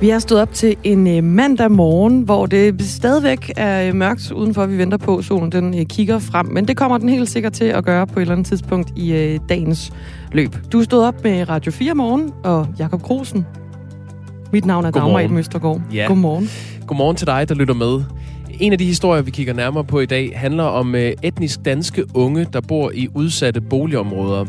[0.00, 4.32] Vi er stået op til en øh, mandag morgen, hvor det stadigvæk er øh, mørkt
[4.32, 4.66] udenfor.
[4.66, 6.46] Vi venter på, solen den øh, kigger frem.
[6.46, 9.38] Men det kommer den helt sikkert til at gøre på et eller andet tidspunkt i
[9.48, 9.92] dagens
[10.32, 10.56] løb.
[10.72, 13.46] Du stået op med Radio 4 morgen, og Jakob Krosen.
[14.52, 15.80] Mit navn er Dagmar Edm Østergaard.
[15.94, 16.04] Ja.
[16.08, 16.48] Godmorgen.
[16.86, 18.02] Godmorgen til dig, der lytter med.
[18.60, 22.46] En af de historier, vi kigger nærmere på i dag, handler om etnisk danske unge,
[22.52, 24.44] der bor i udsatte boligområder.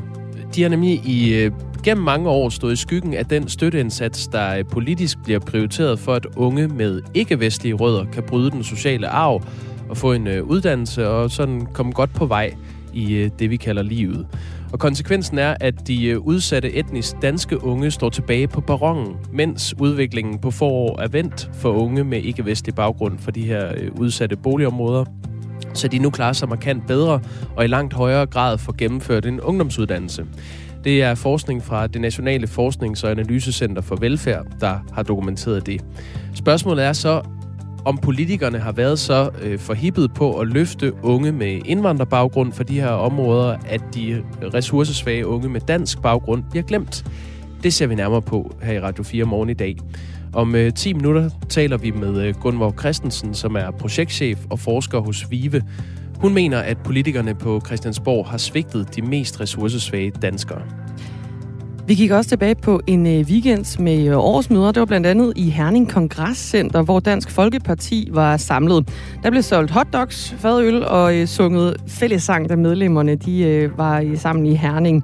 [0.56, 1.50] De har nemlig i
[1.84, 6.14] gennem mange år stået i skyggen af den støtteindsats, der øh, politisk bliver prioriteret for,
[6.14, 9.44] at unge med ikke-vestlige rødder kan bryde den sociale arv
[9.90, 12.54] og få en øh, uddannelse og sådan komme godt på vej
[12.94, 14.28] i øh, det, vi kalder livet.
[14.74, 20.40] Og konsekvensen er, at de udsatte etnisk danske unge står tilbage på barongen, mens udviklingen
[20.40, 25.06] på forår er vendt for unge med ikke-vestlig baggrund for de her udsatte boligområder
[25.74, 27.20] så de nu klarer sig markant bedre
[27.56, 30.26] og i langt højere grad får gennemført en ungdomsuddannelse.
[30.84, 35.82] Det er forskning fra det Nationale Forsknings- og Analysecenter for Velfærd, der har dokumenteret det.
[36.36, 37.22] Spørgsmålet er så,
[37.86, 42.82] om politikerne har været så øh, forhippet på at løfte unge med indvandrerbaggrund for de
[42.82, 47.06] her områder, at de ressourcesvage unge med dansk baggrund bliver glemt.
[47.64, 49.78] Det ser vi nærmere på her i Radio 4 morgen i dag.
[50.34, 55.00] Om øh, 10 minutter taler vi med øh, Gunvor Christensen, som er projektchef og forsker
[55.00, 55.64] hos VIVE.
[56.22, 60.62] Hun mener, at politikerne på Christiansborg har svigtet de mest ressourcesvage danskere.
[61.88, 64.72] Vi gik også tilbage på en øh, weekend med øh, årsmøder.
[64.72, 68.90] Det var blandt andet i Herning Kongresscenter, hvor Dansk Folkeparti var samlet.
[69.24, 74.56] Der blev solgt hotdogs, fadøl og øh, sunget fællessang, da medlemmerne de, var sammen i
[74.56, 75.04] Herning.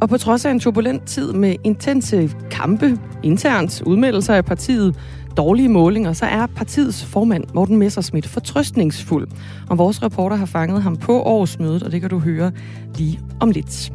[0.00, 4.96] Og på trods af en turbulent tid med intense kampe, internt udmeldelser af partiet,
[5.36, 9.28] dårlige målinger, så er partiets formand Morten Messersmith fortrøstningsfuld.
[9.70, 12.52] Og vores reporter har fanget ham på årsmødet, og det kan du høre
[12.96, 13.92] lige om lidt.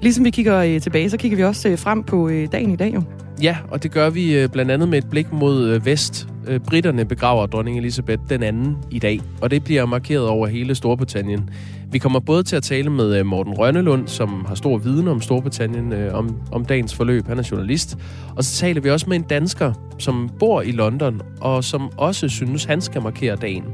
[0.00, 2.76] Ligesom vi kigger øh, tilbage, så kigger vi også øh, frem på øh, dagen i
[2.76, 3.02] dag jo.
[3.42, 6.28] Ja, og det gør vi blandt andet med et blik mod vest.
[6.48, 10.74] Øh, Britterne begraver dronning Elisabeth den anden i dag, og det bliver markeret over hele
[10.74, 11.50] Storbritannien.
[11.92, 15.20] Vi kommer både til at tale med øh, Morten Rønnelund, som har stor viden om
[15.20, 17.26] Storbritannien, øh, om, om dagens forløb.
[17.26, 17.98] Han er journalist.
[18.36, 22.28] Og så taler vi også med en dansker, som bor i London, og som også
[22.28, 23.64] synes, han skal markere dagen.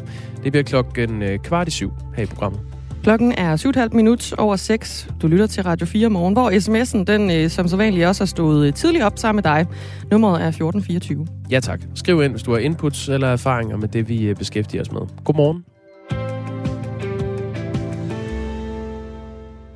[0.44, 2.60] Det bliver klokken øh, kvart i syv her i programmet.
[3.04, 5.08] Klokken er 7,5 minut over 6.
[5.22, 8.26] Du lytter til Radio 4 morgen, hvor sms'en, den øh, som så vanligt også har
[8.26, 9.66] stået øh, tidligt op sammen med dig.
[10.10, 11.26] Nummeret er 1424.
[11.50, 11.80] Ja tak.
[11.94, 15.00] Skriv ind, hvis du har inputs eller erfaringer med det, vi øh, beskæftiger os med.
[15.24, 15.64] Godmorgen.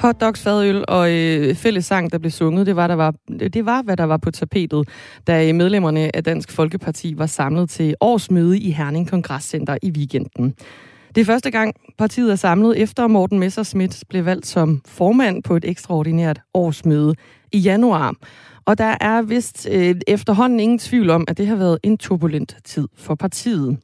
[0.01, 3.83] Hotdogs, fadøl og øh, fælles sang, der blev sunget, det var, der var, det var,
[3.83, 4.89] hvad der var på tapetet,
[5.27, 10.55] da medlemmerne af Dansk Folkeparti var samlet til årsmøde i Herning Kongresscenter i weekenden.
[11.19, 15.57] Det er første gang, partiet er samlet efter Morten Messerschmidt blev valgt som formand på
[15.57, 17.15] et ekstraordinært årsmøde
[17.53, 18.15] i januar.
[18.65, 22.57] Og der er vist øh, efterhånden ingen tvivl om, at det har været en turbulent
[22.65, 23.79] tid for partiet.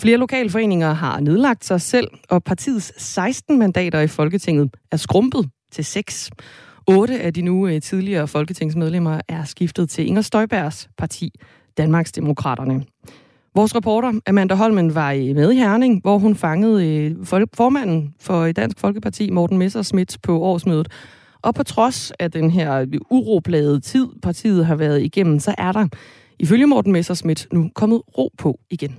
[0.00, 5.84] Flere lokalforeninger har nedlagt sig selv, og partiets 16 mandater i Folketinget er skrumpet til
[5.84, 6.30] 6.
[6.86, 11.30] Otte af de nu øh, tidligere folketingsmedlemmer er skiftet til Inger Støjbergs parti,
[11.76, 12.84] Danmarks Demokraterne.
[13.54, 18.80] Vores reporter Amanda Holmen var med i Herning, hvor hun fangede øh, formanden for Dansk
[18.80, 20.88] Folkeparti, Morten Messerschmidt, på årsmødet.
[21.42, 25.86] Og på trods af den her uroplade tid, partiet har været igennem, så er der
[26.38, 28.96] ifølge Morten Messerschmidt nu kommet ro på igen.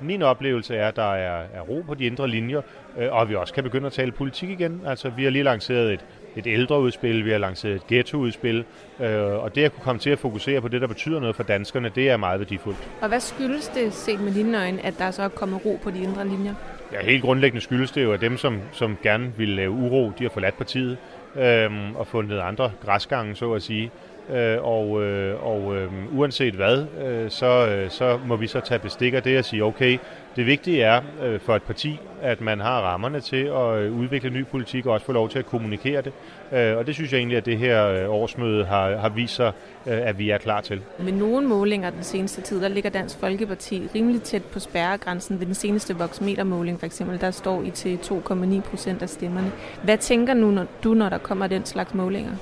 [0.00, 2.60] Min oplevelse er, at der er, er ro på de indre linjer,
[2.98, 4.80] øh, og vi også kan begynde at tale politik igen.
[4.86, 6.04] Altså, vi har lige lanceret et,
[6.36, 8.64] et ældreudspil, vi har lanceret et ghettoudspil,
[9.00, 11.42] øh, og det at kunne komme til at fokusere på det, der betyder noget for
[11.42, 12.88] danskerne, det er meget værdifuldt.
[13.00, 15.90] Og hvad skyldes det, set med dine øjne, at der så er kommet ro på
[15.90, 16.54] de indre linjer?
[16.92, 20.24] Ja, helt grundlæggende skyldes det jo, at dem, som, som gerne vil lave uro, de
[20.24, 20.96] har forladt partiet
[21.36, 23.90] øh, og fundet andre græsgange, så at sige.
[24.30, 28.78] Øh, og øh, og øh, uanset hvad, øh, så, øh, så må vi så tage
[28.78, 29.98] bestik af det og sige, okay,
[30.36, 34.30] det vigtige er øh, for et parti, at man har rammerne til at øh, udvikle
[34.30, 36.12] ny politik og også få lov til at kommunikere det.
[36.52, 39.52] Øh, og det synes jeg egentlig, at det her øh, årsmøde har, har vist sig,
[39.86, 40.80] øh, at vi er klar til.
[40.98, 45.40] Med nogle målinger den seneste tid, der ligger Dansk Folkeparti rimelig tæt på spærregrænsen.
[45.40, 49.52] Ved den seneste voksmetermåling for eksempel, der står I til 2,9 procent af stemmerne.
[49.84, 52.32] Hvad tænker nu, når, du, når der kommer den slags målinger?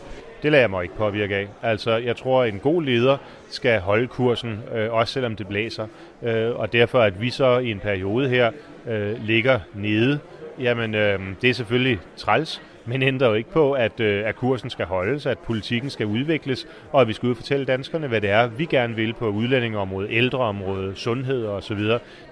[0.42, 1.48] Det lader jeg mig ikke påvirke af.
[1.62, 3.16] Altså, jeg tror, at en god leder
[3.50, 5.86] skal holde kursen, øh, også selvom det blæser.
[6.22, 8.50] Øh, og derfor, at vi så i en periode her
[8.88, 10.18] øh, ligger nede,
[10.58, 14.70] jamen, øh, det er selvfølgelig træls, men ændrer jo ikke på, at, øh, at kursen
[14.70, 18.20] skal holdes, at politikken skal udvikles, og at vi skal ud og fortælle danskerne, hvad
[18.20, 21.78] det er, vi gerne vil på udlændingeområdet, ældreområdet, sundhed osv.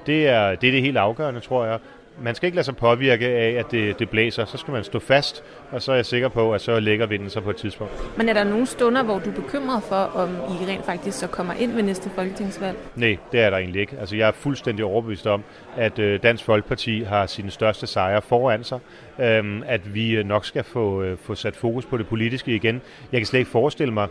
[0.06, 1.78] Det er, det er det helt afgørende, tror jeg
[2.22, 4.44] man skal ikke lade sig påvirke af, at det, det blæser.
[4.44, 7.30] Så skal man stå fast, og så er jeg sikker på, at så lægger vinden
[7.30, 8.18] sig på et tidspunkt.
[8.18, 11.26] Men er der nogle stunder, hvor du er bekymret for, om I rent faktisk så
[11.26, 12.76] kommer ind ved næste folketingsvalg?
[12.96, 13.96] Nej, det er der egentlig ikke.
[14.00, 15.44] Altså, jeg er fuldstændig overbevist om,
[15.76, 18.78] at øh, Dansk Folkeparti har sine største sejre foran sig.
[19.20, 22.80] Øhm, at vi nok skal få, øh, få sat fokus på det politiske igen.
[23.12, 24.08] Jeg kan slet ikke forestille mig,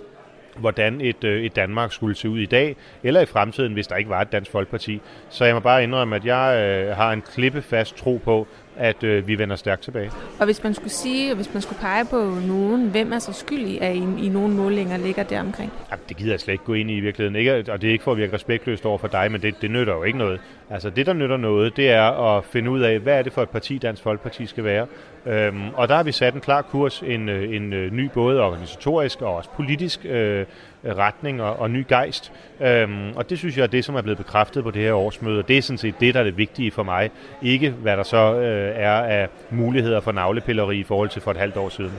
[0.59, 3.95] hvordan et, øh, et Danmark skulle se ud i dag, eller i fremtiden, hvis der
[3.95, 5.01] ikke var et Dansk Folkeparti.
[5.29, 9.27] Så jeg må bare indrømme, at jeg øh, har en klippefast tro på, at øh,
[9.27, 10.11] vi vender stærkt tilbage.
[10.39, 13.33] Og hvis man skulle sige, og hvis man skulle pege på nogen, hvem er så
[13.33, 15.71] skyldig, at I, i nogle målinger ligger der omkring?
[15.91, 17.35] Jamen, det gider jeg slet ikke gå ind i i virkeligheden.
[17.35, 19.71] Ikke, og det er ikke for at virke respektløst over for dig, men det, det
[19.71, 20.39] nytter jo ikke noget.
[20.69, 23.43] Altså det, der nytter noget, det er at finde ud af, hvad er det for
[23.43, 24.87] et parti, Dansk Folkeparti skal være.
[25.27, 28.41] Øhm, og der har vi sat en klar kurs, en, øh, en, øh, ny både
[28.41, 30.45] organisatorisk og også politisk øh,
[30.85, 32.31] retning og, og ny gejst.
[32.61, 35.39] Øhm, og det synes jeg er det, som er blevet bekræftet på det her årsmøde.
[35.39, 37.09] Og det er sådan set det, der er det vigtige for mig.
[37.41, 41.37] Ikke hvad der så øh, er af muligheder for navlepilleri i forhold til for et
[41.37, 41.93] halvt år siden.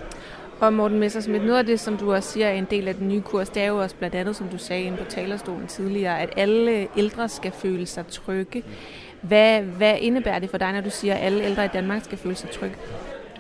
[0.61, 3.09] Og Morten Messersmith, noget af det, som du også siger er en del af den
[3.09, 6.21] nye kurs, det er jo også blandt andet, som du sagde inde på talerstolen tidligere,
[6.21, 8.63] at alle ældre skal føle sig trygge.
[9.21, 12.19] Hvad, hvad indebærer det for dig, når du siger, at alle ældre i Danmark skal
[12.19, 12.77] føle sig trygge?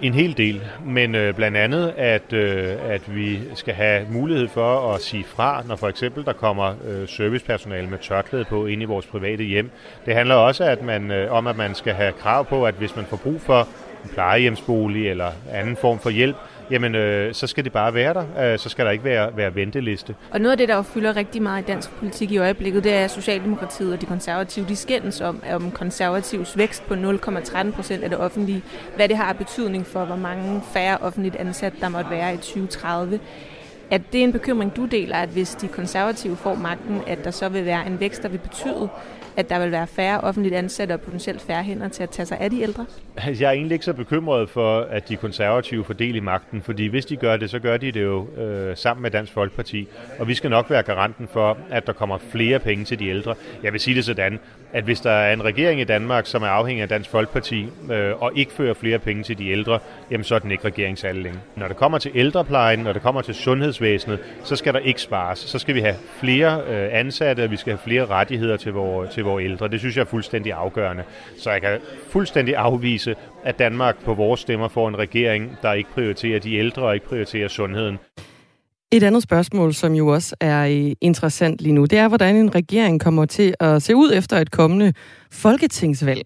[0.02, 4.94] En hel del, men øh, blandt andet, at, øh, at vi skal have mulighed for
[4.94, 8.84] at sige fra, når for eksempel der kommer øh, servicepersonale med tørklæde på ind i
[8.84, 9.70] vores private hjem.
[10.06, 12.96] Det handler også at man, øh, om, at man skal have krav på, at hvis
[12.96, 13.68] man får brug for
[14.04, 16.36] en plejehjemsbolig eller anden form for hjælp,
[16.70, 18.52] jamen øh, så skal det bare være der.
[18.52, 20.14] Øh, så skal der ikke være, være venteliste.
[20.30, 22.94] Og noget af det, der jo fylder rigtig meget i dansk politik i øjeblikket, det
[22.94, 24.66] er Socialdemokratiet og de konservative.
[24.68, 28.62] De skændes om, om konservativs vækst på 0,13 procent af det offentlige.
[28.96, 33.20] Hvad det har betydning for, hvor mange færre offentligt ansat der måtte være i 2030.
[33.90, 37.48] Er det en bekymring, du deler, at hvis de konservative får magten, at der så
[37.48, 38.88] vil være en vækst, der vil betyde,
[39.38, 42.38] at der vil være færre offentligt ansatte og potentielt færre hænder til at tage sig
[42.40, 42.86] af de ældre?
[43.16, 46.62] Altså, jeg er egentlig ikke så bekymret for, at de konservative får del i magten,
[46.62, 49.88] fordi hvis de gør det, så gør de det jo øh, sammen med Dansk Folkeparti.
[50.18, 53.34] Og vi skal nok være garanten for, at der kommer flere penge til de ældre.
[53.62, 54.38] Jeg vil sige det sådan,
[54.72, 58.22] at hvis der er en regering i Danmark, som er afhængig af Dansk Folkeparti, øh,
[58.22, 59.78] og ikke fører flere penge til de ældre,
[60.10, 61.38] jamen så er den ikke regeringsalde længe.
[61.56, 65.38] Når det kommer til ældreplejen, når det kommer til sundhedsvæsenet, så skal der ikke spares.
[65.38, 69.10] Så skal vi have flere øh, ansatte, og vi skal have flere rettigheder til vores,
[69.10, 69.68] til vores ældre.
[69.68, 71.02] Det synes jeg er fuldstændig afgørende.
[71.36, 71.78] Så jeg kan
[72.08, 73.14] fuldstændig afvise,
[73.44, 77.06] at Danmark på vores stemmer får en regering, der ikke prioriterer de ældre og ikke
[77.06, 77.98] prioriterer sundheden.
[78.92, 82.54] Et andet spørgsmål, som jo også er øh, interessant lige nu, det er, hvordan en
[82.54, 84.92] regering kommer til at se ud efter et kommende
[85.30, 86.22] folketingsvalg.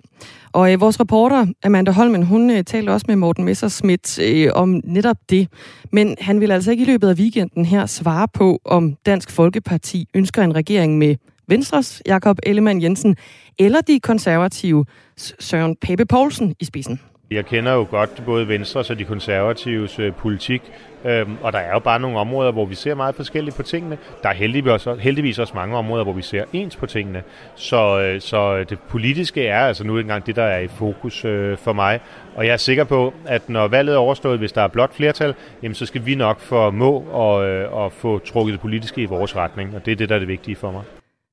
[0.52, 4.80] Og øh, vores reporter, Amanda Holmen, hun øh, talte også med Morten Messerschmidt øh, om
[4.84, 5.48] netop det.
[5.92, 10.08] Men han vil altså ikke i løbet af weekenden her svare på, om Dansk Folkeparti
[10.14, 11.16] ønsker en regering med
[11.52, 13.16] Venstres Jakob Ellemann Jensen
[13.58, 14.84] eller de konservative
[15.16, 17.00] Søren Pape Poulsen i spidsen.
[17.30, 20.62] Jeg kender jo godt både Venstres og de konservatives øh, politik,
[21.04, 23.98] øhm, og der er jo bare nogle områder, hvor vi ser meget forskelligt på tingene.
[24.22, 27.22] Der er heldigvis også, heldigvis også mange områder, hvor vi ser ens på tingene.
[27.54, 31.58] Så, øh, så det politiske er altså nu engang det, der er i fokus øh,
[31.58, 32.00] for mig.
[32.34, 35.34] Og jeg er sikker på, at når valget er overstået, hvis der er blot flertal,
[35.62, 39.36] jamen, så skal vi nok formå at, øh, at få trukket det politiske i vores
[39.36, 40.82] retning, og det er det, der er det vigtige for mig.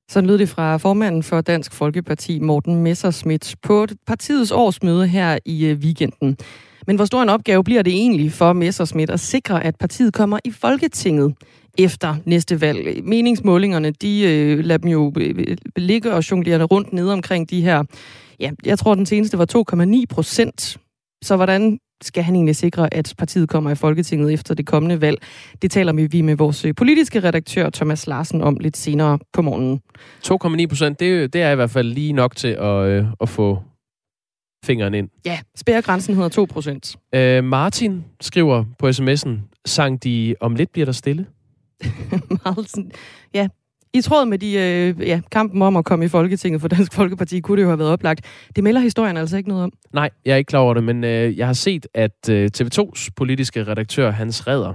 [0.10, 5.66] Så lød det fra formanden for Dansk Folkeparti, Morten Messerschmidt, på partiets årsmøde her i
[5.66, 6.38] øh, weekenden.
[6.88, 10.40] Men hvor stor en opgave bliver det egentlig for Messerschmidt at sikre, at partiet kommer
[10.44, 11.36] i Folketinget
[11.78, 13.04] efter næste valg?
[13.04, 17.62] Meningsmålingerne, de øh, lader dem jo øh, øh ligge og jonglere rundt nede omkring de
[17.62, 17.84] her,
[18.40, 20.78] ja, jeg tror den seneste var 2,9 procent.
[21.24, 25.18] Så hvordan skal han egentlig sikre, at partiet kommer i Folketinget efter det kommende valg?
[25.62, 29.82] Det taler vi med vores øh, politiske redaktør Thomas Larsen om lidt senere på morgenen.
[30.62, 33.60] 2,9 procent, det, det er i hvert fald lige nok til at, øh, at få
[34.66, 35.10] fingeren ind.
[35.26, 36.96] Ja, spærregrænsen hedder 2 procent.
[37.16, 39.30] Øh, Martin skriver på sms'en,
[39.66, 41.26] sang de om lidt bliver der stille?
[43.34, 43.48] ja,
[43.94, 47.40] i tråd med de, øh, ja, kampen om at komme i Folketinget for Dansk Folkeparti,
[47.40, 48.26] kunne det jo have været oplagt.
[48.56, 49.72] Det melder historien altså ikke noget om.
[49.94, 53.10] Nej, jeg er ikke klar over det, men øh, jeg har set, at øh, TV2's
[53.16, 54.74] politiske redaktør, Hans Redder,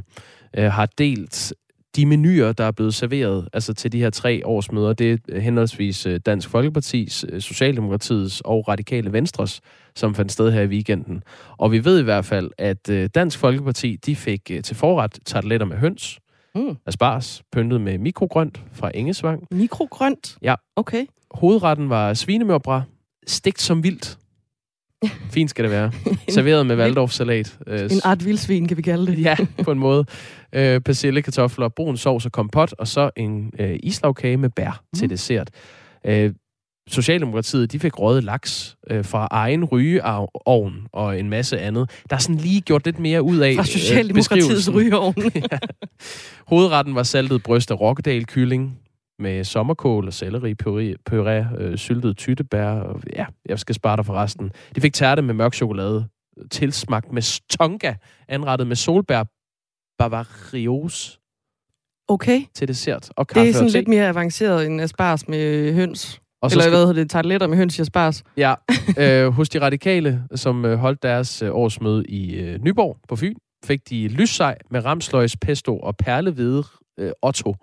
[0.58, 1.52] øh, har delt
[1.96, 4.92] de menuer, der er blevet serveret altså til de her tre årsmøder.
[4.92, 9.60] Det er øh, henholdsvis øh, Dansk Folkepartis, øh, Socialdemokratiets og Radikale Venstres,
[9.94, 11.22] som fandt sted her i weekenden.
[11.56, 15.18] Og vi ved i hvert fald, at øh, Dansk Folkeparti de fik øh, til forret
[15.24, 16.18] tarteletter med høns,
[16.54, 16.76] Mm.
[16.86, 19.46] Asparges, pyntet med mikrogrønt fra Engesvang.
[19.50, 20.38] Mikrogrønt?
[20.42, 20.54] Ja.
[20.76, 21.06] Okay.
[21.30, 22.82] Hovedretten var svinemørbra,
[23.26, 24.18] stegt som vildt.
[25.34, 25.92] Fint skal det være.
[26.28, 27.58] Serveret med Waldorf-salat.
[27.66, 29.22] Øh, en art vildsvin, kan vi kalde det.
[29.28, 30.04] ja, på en måde.
[30.52, 34.98] Øh, persille, kartofler, brun sovs og kompot, og så en øh, islagkage med bær mm.
[34.98, 35.50] til dessert.
[36.06, 36.32] Øh,
[36.88, 41.90] Socialdemokratiet, de fik røget laks øh, fra egen rygeovn og en masse andet.
[42.10, 44.74] Der er sådan lige gjort lidt mere ud af Fra øh, Socialdemokratiets beskrivelsen.
[44.74, 45.14] rygeovn.
[45.52, 45.58] ja.
[46.46, 48.78] Hovedretten var saltet bryst af Rokkedal kylling
[49.18, 50.54] med sommerkål og selleri,
[51.10, 52.70] puré, øh, syltet tyttebær.
[52.70, 54.50] Og, ja, jeg skal spare dig for resten.
[54.76, 56.08] De fik tærte med mørk chokolade,
[56.50, 57.94] tilsmagt med tonga,
[58.28, 59.22] anrettet med solbær
[59.98, 61.20] bavarios
[62.08, 62.40] Okay.
[62.54, 66.20] til dessert og kaffe Det er sådan lidt mere avanceret end asparges med høns.
[66.44, 67.10] Og så Eller skal, hvad hedder det?
[67.10, 68.24] Tarteletter med høns i asparges.
[68.36, 68.54] Ja,
[68.98, 73.34] øh, hos de radikale, som øh, holdt deres øh, årsmøde i øh, Nyborg på Fyn,
[73.64, 76.64] fik de lyssej med ramsløgs, pesto og perlehvide
[76.98, 77.54] øh, Otto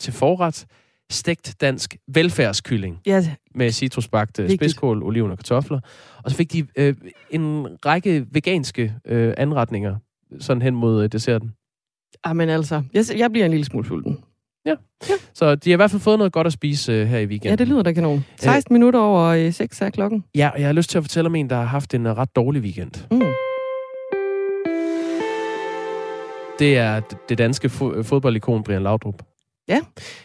[0.00, 0.66] til forret.
[1.12, 4.60] Stegt dansk velfærdskylling Ja, med citrusbagte Vigtigt.
[4.60, 5.80] spidskål, oliven og kartofler.
[6.24, 6.94] Og så fik de øh,
[7.30, 9.96] en række veganske øh, anretninger
[10.40, 11.50] sådan hen mod øh, desserten.
[12.24, 14.18] ah, men altså, jeg, jeg bliver en lille smule sulten.
[15.34, 17.50] Så de har i hvert fald fået noget godt at spise øh, her i weekenden.
[17.50, 18.24] Ja, det lyder da kanon.
[18.40, 20.24] 16 minutter over øh, 6 er klokken.
[20.34, 22.16] Ja, og jeg har lyst til at fortælle om en, der har haft en øh,
[22.16, 22.90] ret dårlig weekend.
[23.10, 23.20] Mm.
[26.58, 29.22] det er det danske fo- fodboldikon Brian Laudrup.
[29.68, 29.80] Ja.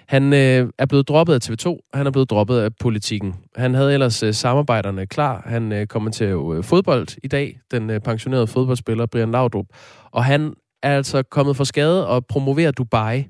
[0.08, 3.36] Han øh, er blevet droppet af TV2, han er blevet droppet af politikken.
[3.56, 5.44] Han havde ellers øh, samarbejderne klar.
[5.46, 9.66] Han øh, kommenterer jo øh, fodbold i dag, den øh, pensionerede fodboldspiller Brian Laudrup.
[10.12, 13.24] Og han er altså kommet for skade og promoverer Dubai.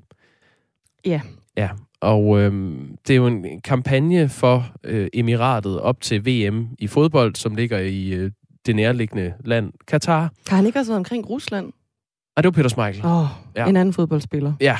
[1.06, 1.20] Ja.
[1.56, 1.68] Ja,
[2.00, 2.52] og øh,
[3.06, 7.78] det er jo en kampagne for øh, Emiratet op til VM i fodbold, som ligger
[7.78, 8.30] i øh,
[8.66, 10.32] det nærliggende land, Katar.
[10.48, 11.72] Har han ikke også været omkring Rusland?
[12.36, 13.06] Og det var Peter Schmeichel.
[13.06, 13.66] Åh, oh, Ja.
[13.68, 14.52] en anden fodboldspiller.
[14.60, 14.76] Ja,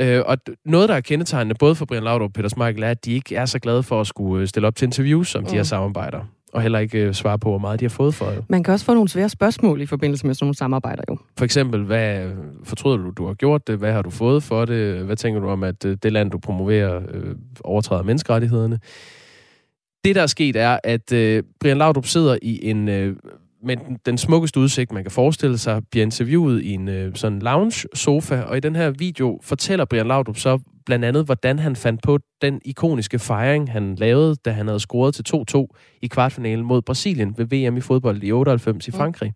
[0.00, 3.04] øh, og noget, der er kendetegnende både for Brian Laudrup og Peter Schmeichel, er, at
[3.04, 5.46] de ikke er så glade for at skulle øh, stille op til interviews om mm.
[5.48, 5.64] de her Mm.
[5.64, 6.20] samarbejder.
[6.52, 8.44] Og heller ikke øh, svare på, hvor meget de har fået for det.
[8.48, 11.18] Man kan også få nogle svære spørgsmål i forbindelse med sådan nogle samarbejder jo.
[11.38, 12.30] For eksempel, hvad
[12.64, 13.78] fortryder du, du har gjort det?
[13.78, 15.04] Hvad har du fået for det?
[15.04, 18.78] Hvad tænker du om, at øh, det land, du promoverer, øh, overtræder menneskerettighederne?
[20.04, 22.88] Det, der er sket, er, at øh, Brian Laudrup sidder i en...
[22.88, 23.16] Øh,
[23.62, 23.76] med
[24.06, 28.56] den, smukkeste udsigt, man kan forestille sig, bliver interviewet i en øh, sådan lounge-sofa, og
[28.56, 32.60] i den her video fortæller Brian Laudrup så blandt andet, hvordan han fandt på den
[32.64, 35.24] ikoniske fejring, han lavede, da han havde scoret til
[35.56, 35.66] 2-2
[36.02, 39.32] i kvartfinalen mod Brasilien ved VM i fodbold i 98 i Frankrig.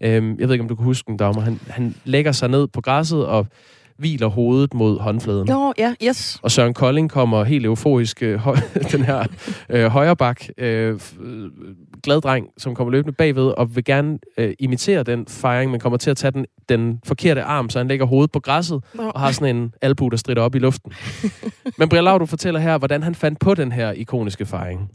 [0.00, 1.40] Øhm, jeg ved ikke, om du kan huske den, Dagmar.
[1.40, 3.46] Han, han lægger sig ned på græsset og
[3.98, 5.46] hviler hovedet mod håndfladen.
[5.46, 6.38] Nå, ja, yes.
[6.42, 8.40] Og Søren Kolding kommer helt euforisk, øh,
[8.92, 9.24] den her
[9.70, 11.50] øh, højrebak, øh, f- øh,
[12.04, 15.96] glad dreng, som kommer løbende bagved, og vil gerne øh, imitere den fejring, men kommer
[15.96, 19.02] til at tage den, den forkerte arm, så han lægger hovedet på græsset, Nå.
[19.14, 20.92] og har sådan en albu, der strider op i luften.
[21.78, 24.90] men Brian Laudrup fortæller her, hvordan han fandt på den her ikoniske fejring.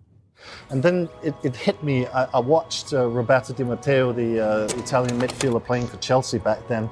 [0.69, 1.97] And then it, it hit me.
[2.01, 6.59] I, I watched uh, Roberto Di Matteo, the uh, Italian midfielder playing for Chelsea back
[6.67, 6.89] then,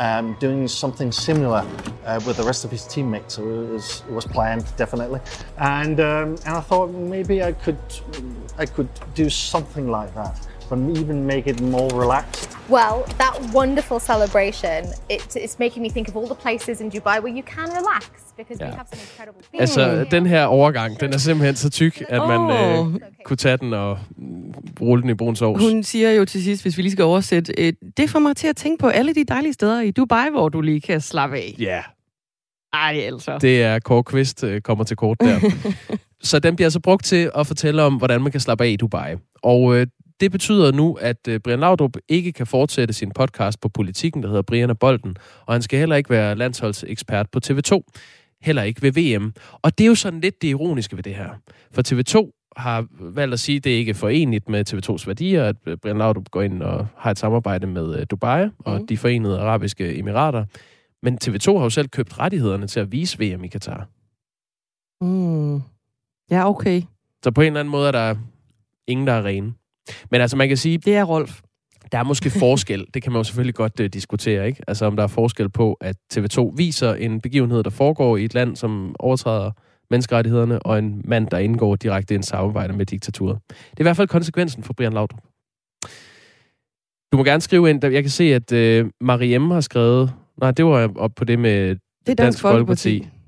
[0.00, 1.64] um, doing something similar
[2.06, 3.34] uh, with the rest of his teammates.
[3.34, 5.20] So it was, was planned, definitely.
[5.58, 7.78] And um, and I thought maybe I could
[8.58, 12.50] I could do something like that, but even make it more relaxed.
[12.76, 14.78] Well, that wonderful celebration,
[15.14, 18.04] it, it's making me think of all the places in Dubai where you can relax
[18.38, 18.70] because Yeah.
[18.70, 22.40] we have some incredible Altså, den her overgang, den er simpelthen så tyk, at man
[22.40, 22.94] øh, Åh.
[23.24, 23.98] kunne tage den og
[24.80, 25.62] rulle den i brun sovs.
[25.62, 28.48] Hun siger jo til sidst, hvis vi lige skal oversætte, øh, det får mig til
[28.48, 31.54] at tænke på alle de dejlige steder i Dubai, hvor du lige kan slappe af.
[31.58, 31.80] Ja,
[32.72, 33.38] Ej, altså.
[33.38, 35.40] det er Kåre Kvist øh, kommer til kort der.
[36.22, 38.76] så den bliver altså brugt til at fortælle om, hvordan man kan slappe af i
[38.76, 39.14] Dubai.
[39.42, 39.86] Og øh,
[40.20, 44.28] det betyder nu, at øh, Brian Laudrup ikke kan fortsætte sin podcast på politikken, der
[44.28, 47.80] hedder Brian og Bolden, og han skal heller ikke være landsholdsekspert på TV2.
[48.42, 49.32] Heller ikke ved VM.
[49.52, 51.30] Og det er jo sådan lidt det ironiske ved det her.
[51.72, 55.56] For TV2 har valgt at sige, at det ikke er forenligt med TV2's værdier, at
[55.66, 58.86] øh, Brian Laudrup går ind og har et samarbejde med øh, Dubai og Mm.
[58.86, 60.44] de forenede arabiske emirater.
[61.02, 63.88] Men TV2 har jo selv købt rettighederne til at vise VM i Katar.
[65.04, 65.62] Mm.
[66.30, 66.82] Ja, okay.
[67.24, 68.14] Så på en eller anden måde er der
[68.86, 69.52] ingen, der er rene.
[70.10, 71.40] Men altså, man kan sige, Det er Rolf.
[71.92, 72.86] der er måske forskel.
[72.94, 74.62] Det kan man jo selvfølgelig godt uh, diskutere, ikke?
[74.68, 78.34] Altså, om der er forskel på, at TV2 viser en begivenhed, der foregår i et
[78.34, 79.50] land, som overtræder
[79.90, 83.38] menneskerettighederne, og en mand, der indgår direkte i en samarbejde med diktaturet.
[83.48, 85.20] Det er i hvert fald konsekvensen for Brian Laudrup.
[87.12, 87.84] Du må gerne skrive ind.
[87.84, 90.12] Jeg kan se, at uh, Mariem har skrevet...
[90.40, 92.98] Nej, det var op på det med Det er Dansk, Dansk Folkeparti.
[92.98, 93.19] Folkeparti.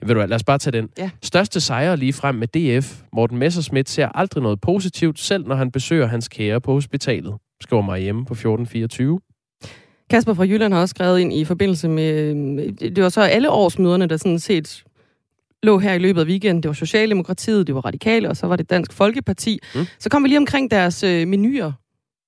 [0.00, 0.88] Ved du hvad, lad os bare tage den.
[0.98, 1.10] Ja.
[1.22, 3.02] Største sejr lige frem med DF.
[3.12, 7.34] Morten Messerschmidt ser aldrig noget positivt, selv når han besøger hans kære på hospitalet.
[7.60, 9.20] Skriver mig hjemme på 1424.
[10.10, 12.34] Kasper fra Jylland har også skrevet ind i forbindelse med...
[12.90, 14.84] Det var så alle årsmøderne, der sådan set
[15.62, 16.62] lå her i løbet af weekenden.
[16.62, 19.58] Det var Socialdemokratiet, det var Radikale, og så var det Dansk Folkeparti.
[19.74, 19.86] Mm.
[19.98, 21.72] Så kom vi lige omkring deres øh, menuer.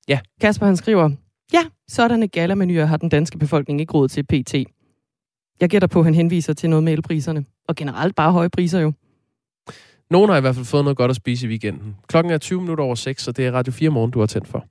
[0.09, 0.19] Ja.
[0.41, 1.11] Kasper han skriver,
[1.53, 4.55] ja, sådanne gallermenuer har den danske befolkning ikke råd til PT.
[5.61, 7.45] Jeg gætter på, at han henviser til noget med elpriserne.
[7.69, 8.93] Og generelt bare høje priser jo.
[10.11, 11.97] Nogen har i hvert fald fået noget godt at spise i weekenden.
[12.09, 14.49] Klokken er 20 minutter over 6, og det er Radio 4 morgen, du har tændt
[14.49, 14.65] for.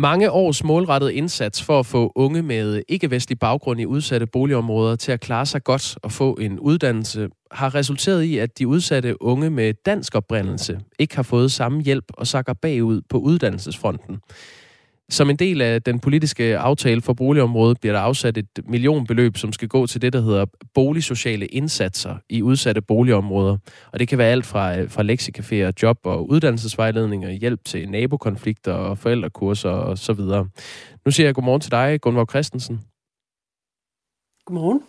[0.00, 5.12] Mange års målrettet indsats for at få unge med ikke-vestlig baggrund i udsatte boligområder til
[5.12, 9.50] at klare sig godt og få en uddannelse, har resulteret i, at de udsatte unge
[9.50, 14.18] med dansk oprindelse ikke har fået samme hjælp og sakker bagud på uddannelsesfronten.
[15.10, 19.52] Som en del af den politiske aftale for boligområdet bliver der afsat et millionbeløb, som
[19.52, 23.58] skal gå til det, der hedder boligsociale indsatser i udsatte boligområder.
[23.92, 28.72] Og det kan være alt fra, øh, fra leksikaféer, job- og uddannelsesvejledninger, hjælp til nabokonflikter
[28.72, 30.48] og forældrekurser og så videre.
[31.04, 32.80] Nu siger jeg godmorgen til dig, Gunvor Christensen.
[34.44, 34.82] Godmorgen.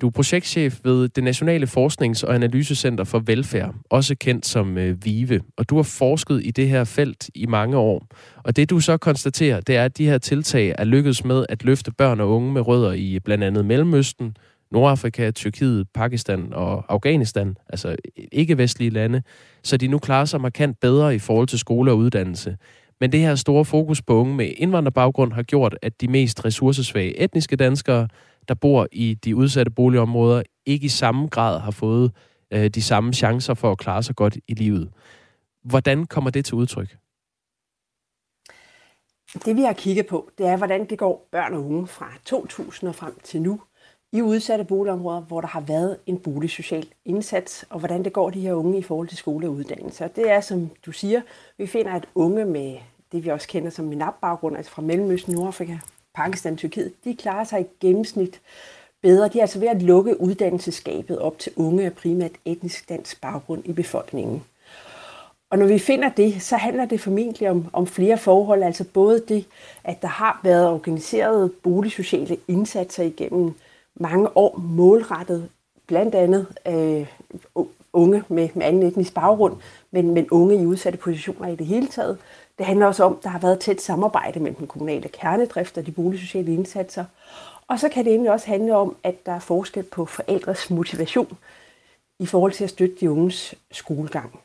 [0.00, 5.04] Du er projektchef ved det Nationale Forsknings- og Analysecenter for Velfærd, også kendt som øh,
[5.04, 8.06] VIVE, og du har forsket i det her felt i mange år.
[8.36, 11.64] Og det du så konstaterer, det er, at de her tiltag er lykkedes med at
[11.64, 14.36] løfte børn og unge med rødder i blandt andet Mellemøsten,
[14.72, 17.96] Nordafrika, Tyrkiet, Pakistan og Afghanistan, altså
[18.32, 19.22] ikke-vestlige lande,
[19.62, 22.56] så de nu klarer sig markant bedre i forhold til skole og uddannelse.
[23.00, 27.22] Men det her store fokus på unge med indvandrerbaggrund har gjort, at de mest ressourcesvage
[27.22, 28.08] etniske danskere
[28.48, 32.12] der bor i de udsatte boligområder, ikke i samme grad har fået
[32.52, 34.92] øh, de samme chancer for at klare sig godt i livet.
[35.64, 36.96] Hvordan kommer det til udtryk?
[39.44, 42.88] Det vi har kigget på, det er, hvordan det går børn og unge fra 2000
[42.88, 43.60] og frem til nu
[44.12, 48.40] i udsatte boligområder, hvor der har været en boligsocial indsats, og hvordan det går de
[48.40, 50.04] her unge i forhold til skole og uddannelse.
[50.04, 51.20] Og det er, som du siger,
[51.58, 52.78] vi finder, at unge med
[53.12, 55.78] det, vi også kender som minap-baggrund, altså fra Mellemøsten, Nordafrika,
[56.14, 58.40] Pakistan, Tyrkiet, de klarer sig i gennemsnit
[59.02, 59.28] bedre.
[59.28, 63.62] De er altså ved at lukke uddannelsesskabet op til unge af primært etnisk dansk baggrund
[63.64, 64.44] i befolkningen.
[65.50, 69.22] Og når vi finder det, så handler det formentlig om, om flere forhold, altså både
[69.28, 69.44] det,
[69.84, 73.54] at der har været organiseret boligsociale indsatser igennem
[73.94, 75.48] mange år målrettet,
[75.86, 77.06] blandt andet øh,
[77.92, 79.56] unge med, med anden etnisk baggrund,
[79.90, 82.18] men, men unge i udsatte positioner i det hele taget.
[82.58, 85.86] Det handler også om, at der har været tæt samarbejde mellem den kommunale kernedrift og
[85.86, 87.04] de boligsociale indsatser.
[87.68, 91.38] Og så kan det egentlig også handle om, at der er forskel på forældres motivation
[92.20, 94.40] i forhold til at støtte de unges skolegang.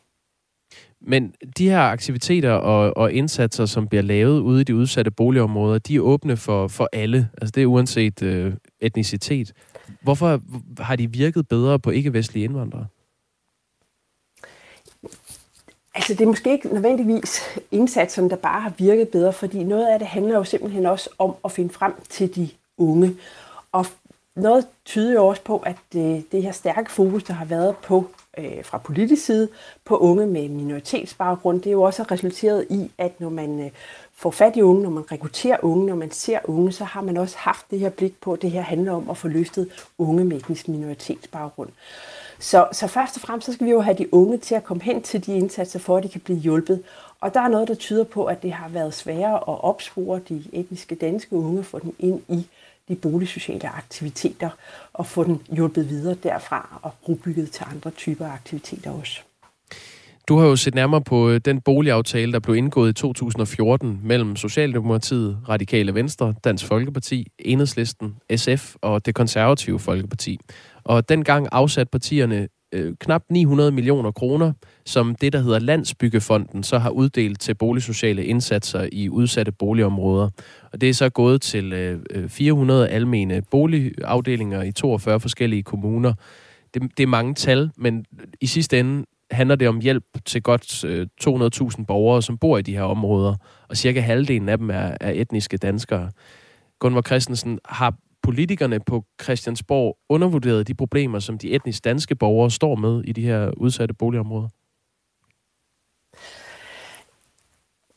[1.01, 5.79] Men de her aktiviteter og, og indsatser, som bliver lavet ude i de udsatte boligområder,
[5.79, 7.29] de er åbne for, for alle.
[7.41, 9.53] Altså det er uanset øh, etnicitet.
[10.01, 10.41] Hvorfor
[10.79, 12.85] har de virket bedre på ikke-vestlige indvandrere?
[15.97, 19.99] Altså det er måske ikke nødvendigvis indsatsen, der bare har virket bedre, fordi noget af
[19.99, 23.15] det handler jo simpelthen også om at finde frem til de unge.
[23.71, 23.85] Og
[24.35, 28.05] noget tyder jo også på, at det, det her stærke fokus, der har været på
[28.37, 29.49] øh, fra politisk side
[29.85, 33.71] på unge med minoritetsbaggrund, det er jo også resulteret i, at når man øh,
[34.15, 37.17] får fat i unge, når man rekrutterer unge, når man ser unge, så har man
[37.17, 40.23] også haft det her blik på, at det her handler om at få løftet unge
[40.23, 41.69] med etnisk minoritetsbaggrund.
[42.39, 44.83] Så, så først og fremmest så skal vi jo have de unge til at komme
[44.83, 46.83] hen til de indsatser, for at de kan blive hjulpet.
[47.21, 50.43] Og der er noget, der tyder på, at det har været sværere at opspore de
[50.51, 52.47] etniske danske unge, få dem ind i
[52.87, 54.49] de boligsociale aktiviteter
[54.93, 59.19] og få dem hjulpet videre derfra og brobygget til andre typer aktiviteter også.
[60.27, 64.35] Du har jo set nærmere på øh, den boligaftale, der blev indgået i 2014 mellem
[64.35, 70.39] Socialdemokratiet, Radikale Venstre, Dansk Folkeparti, Enhedslisten, SF og det konservative Folkeparti.
[70.87, 74.53] Og dengang afsatte partierne øh, knap 900 millioner kroner,
[74.85, 80.29] som det, der hedder Landsbyggefonden, så har uddelt til boligsociale indsatser i udsatte boligområder.
[80.73, 86.13] Og det er så gået til øh, øh 400 almene boligafdelinger i 42 forskellige kommuner.
[86.73, 88.05] Det, det er mange tal, men
[88.41, 92.61] i sidste ende handler det om hjælp til godt øh, 200.000 borgere, som bor i
[92.61, 93.35] de her områder,
[93.67, 96.11] og cirka halvdelen af dem er, er etniske danskere.
[96.79, 97.95] Gunvor Christensen, har
[98.27, 103.21] politikerne på Christiansborg undervurderet de problemer, som de etnisk danske borgere står med i de
[103.21, 104.47] her udsatte boligområder?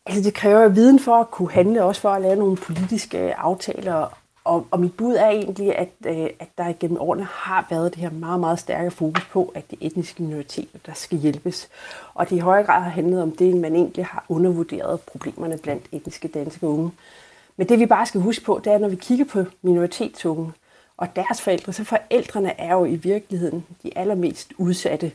[0.07, 4.19] Altså, det kræver viden for at kunne handle, også for at lave nogle politiske aftaler.
[4.45, 8.01] Og, og mit bud er egentlig, at, øh, at der gennem årene har været det
[8.01, 11.69] her meget, meget stærke fokus på, at de etniske minoriteter, der skal hjælpes.
[12.14, 15.85] Og det i højere grad har handlet om det, man egentlig har undervurderet problemerne blandt
[15.93, 16.90] etniske danske unge.
[17.56, 20.52] Men det vi bare skal huske på, det er, når vi kigger på minoritetsunge
[20.96, 25.12] og deres forældre, så forældrene er jo i virkeligheden de allermest udsatte,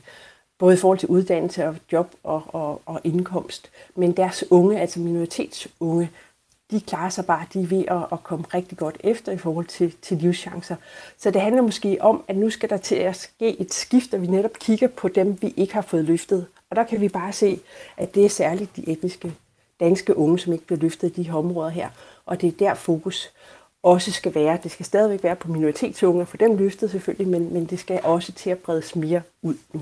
[0.57, 3.71] både i forhold til uddannelse og job og, og, og indkomst.
[3.95, 6.09] Men deres unge, altså minoritetsunge,
[6.71, 9.65] de klarer sig bare, de er ved at, at komme rigtig godt efter i forhold
[9.65, 10.75] til, til livschancer.
[11.17, 14.21] Så det handler måske om, at nu skal der til at ske et skift, og
[14.21, 16.45] vi netop kigger på dem, vi ikke har fået løftet.
[16.69, 17.59] Og der kan vi bare se,
[17.97, 19.33] at det er særligt de etniske
[19.79, 21.89] danske unge, som ikke bliver løftet i de her områder her.
[22.25, 23.31] Og det er der fokus
[23.83, 24.57] også skal være.
[24.63, 28.31] Det skal stadigvæk være på minoritetsunge, for dem løftet selvfølgelig, men, men det skal også
[28.31, 29.81] til at bredes mere ud nu.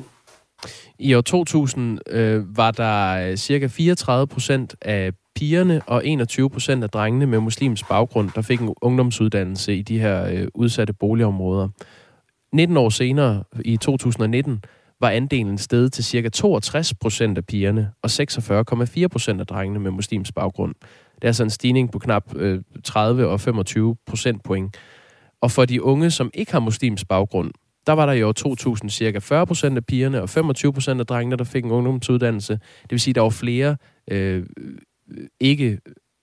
[0.99, 6.84] I år 2000 øh, var der øh, cirka 34 procent af pigerne og 21 procent
[6.84, 11.69] af drengene med muslims baggrund, der fik en ungdomsuddannelse i de her øh, udsatte boligområder.
[12.53, 14.63] 19 år senere, i 2019,
[15.01, 19.91] var andelen steget til cirka 62 procent af pigerne og 46,4 procent af drengene med
[19.91, 20.75] muslims baggrund.
[21.23, 24.77] Det er altså en stigning på knap øh, 30 og 25 procentpoint.
[25.41, 27.51] Og for de unge, som ikke har muslims baggrund,
[27.88, 31.05] der var der i år 2000 cirka 40 procent af pigerne og 25 procent af
[31.05, 32.53] drengene, der fik en ungdomsuddannelse.
[32.81, 33.77] Det vil sige, at der var flere
[34.12, 35.79] øh, øh, ikke,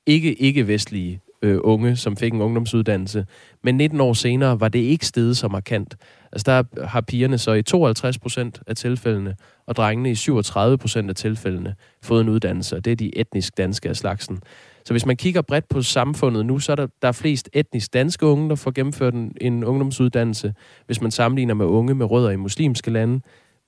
[0.07, 3.27] ikke, ikke vestlige øh, unge, som fik en ungdomsuddannelse.
[3.65, 5.97] Men 19 år senere var det ikke steget så markant.
[6.33, 11.11] Altså der har pigerne så i 52 procent af tilfældene, og drengene i 37 procent
[11.11, 14.41] af tilfældene fået en uddannelse, og det er de etnisk danske af slagsen.
[14.85, 17.95] Så hvis man kigger bredt på samfundet nu, så er der, der er flest etnisk
[17.95, 20.55] danske unge, der får gennemført en, en ungdomsuddannelse,
[20.87, 23.21] hvis man sammenligner med unge med rødder i muslimske lande.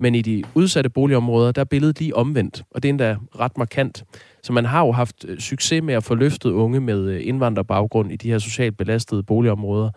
[0.02, 3.58] Men i de udsatte boligområder, der er billedet lige omvendt, og det er endda ret
[3.58, 4.04] markant.
[4.42, 8.12] Så man har jo haft øh, succes med at få løftet unge med øh, indvandrerbaggrund
[8.12, 9.90] i de her socialt belastede boligområder.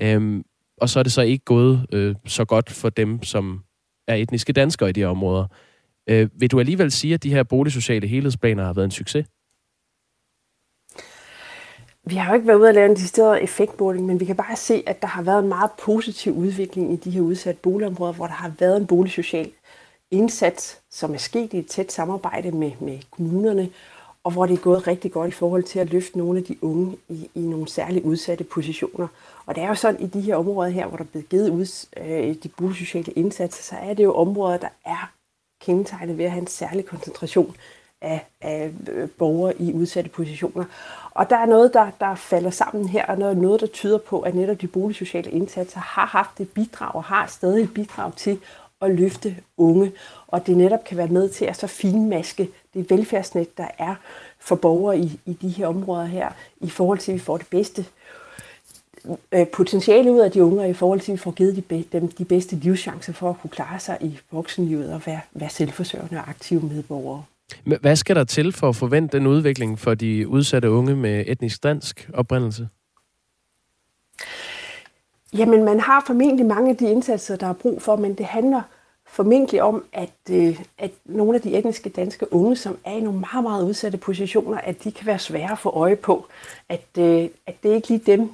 [0.00, 0.44] Øhm,
[0.80, 3.62] og så er det så ikke gået øh, så godt for dem, som
[4.08, 5.46] er etniske danskere i de her områder.
[6.10, 9.26] Øh, vil du alligevel sige, at de her boligsociale helhedsplaner har været en succes?
[12.04, 14.56] Vi har jo ikke været ude at lave en decideret effektmåling, men vi kan bare
[14.56, 18.26] se, at der har været en meget positiv udvikling i de her udsatte boligområder, hvor
[18.26, 19.50] der har været en boligsocial
[20.10, 23.70] indsats, som er sket i et tæt samarbejde med, med kommunerne,
[24.24, 26.64] og hvor det er gået rigtig godt i forhold til at løfte nogle af de
[26.64, 29.08] unge i, i nogle særligt udsatte positioner.
[29.46, 31.50] Og det er jo sådan, i de her områder her, hvor der er blevet givet
[31.50, 35.12] ud øh, de boligsociale indsatser, så er det jo områder, der er
[35.60, 37.56] kendetegnet ved at have en særlig koncentration
[38.00, 40.64] af, af øh, borgere i udsatte positioner.
[41.18, 44.20] Og der er noget, der, der falder sammen her, og noget, noget, der tyder på,
[44.20, 48.40] at netop de boligsociale indsatser har haft et bidrag og har stadig et bidrag til
[48.80, 49.92] at løfte unge,
[50.26, 53.94] og det netop kan være med til at så finmaske det velfærdsnet, der er
[54.38, 56.28] for borgere i, i de her områder her,
[56.60, 57.84] i forhold til, at vi får det bedste
[59.32, 61.84] øh, potentiale ud af de unge, og i forhold til, at vi får givet de,
[61.92, 66.20] dem de bedste livschancer for at kunne klare sig i voksenlivet og være, være selvforsørgende
[66.20, 67.24] og aktive medborgere.
[67.64, 71.62] Hvad skal der til for at forvente den udvikling for de udsatte unge med etnisk
[71.62, 72.68] dansk oprindelse?
[75.32, 78.62] Jamen, man har formentlig mange af de indsatser, der er brug for, men det handler
[79.06, 83.20] formentlig om, at, øh, at nogle af de etniske danske unge, som er i nogle
[83.20, 86.26] meget, meget udsatte positioner, at de kan være svære at få øje på.
[86.68, 88.30] At, øh, at det er ikke lige dem,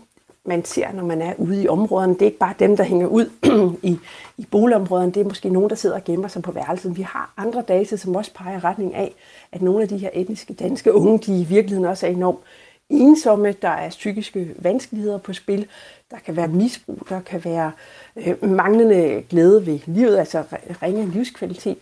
[0.46, 2.14] man ser, når man er ude i områderne.
[2.14, 3.30] Det er ikke bare dem, der hænger ud
[3.90, 3.98] i,
[4.38, 5.12] i boligområderne.
[5.12, 6.96] Det er måske nogen, der sidder og gemmer sig på værelset.
[6.96, 9.14] Vi har andre data, som også peger i retning af,
[9.52, 12.38] at nogle af de her etniske danske unge, de i virkeligheden også er enormt
[12.88, 15.66] ensomme, der er psykiske vanskeligheder på spil,
[16.11, 17.72] der kan være misbrug, der kan være
[18.16, 20.42] øh, manglende glæde ved livet, altså
[20.83, 21.78] ringe livskvalitet.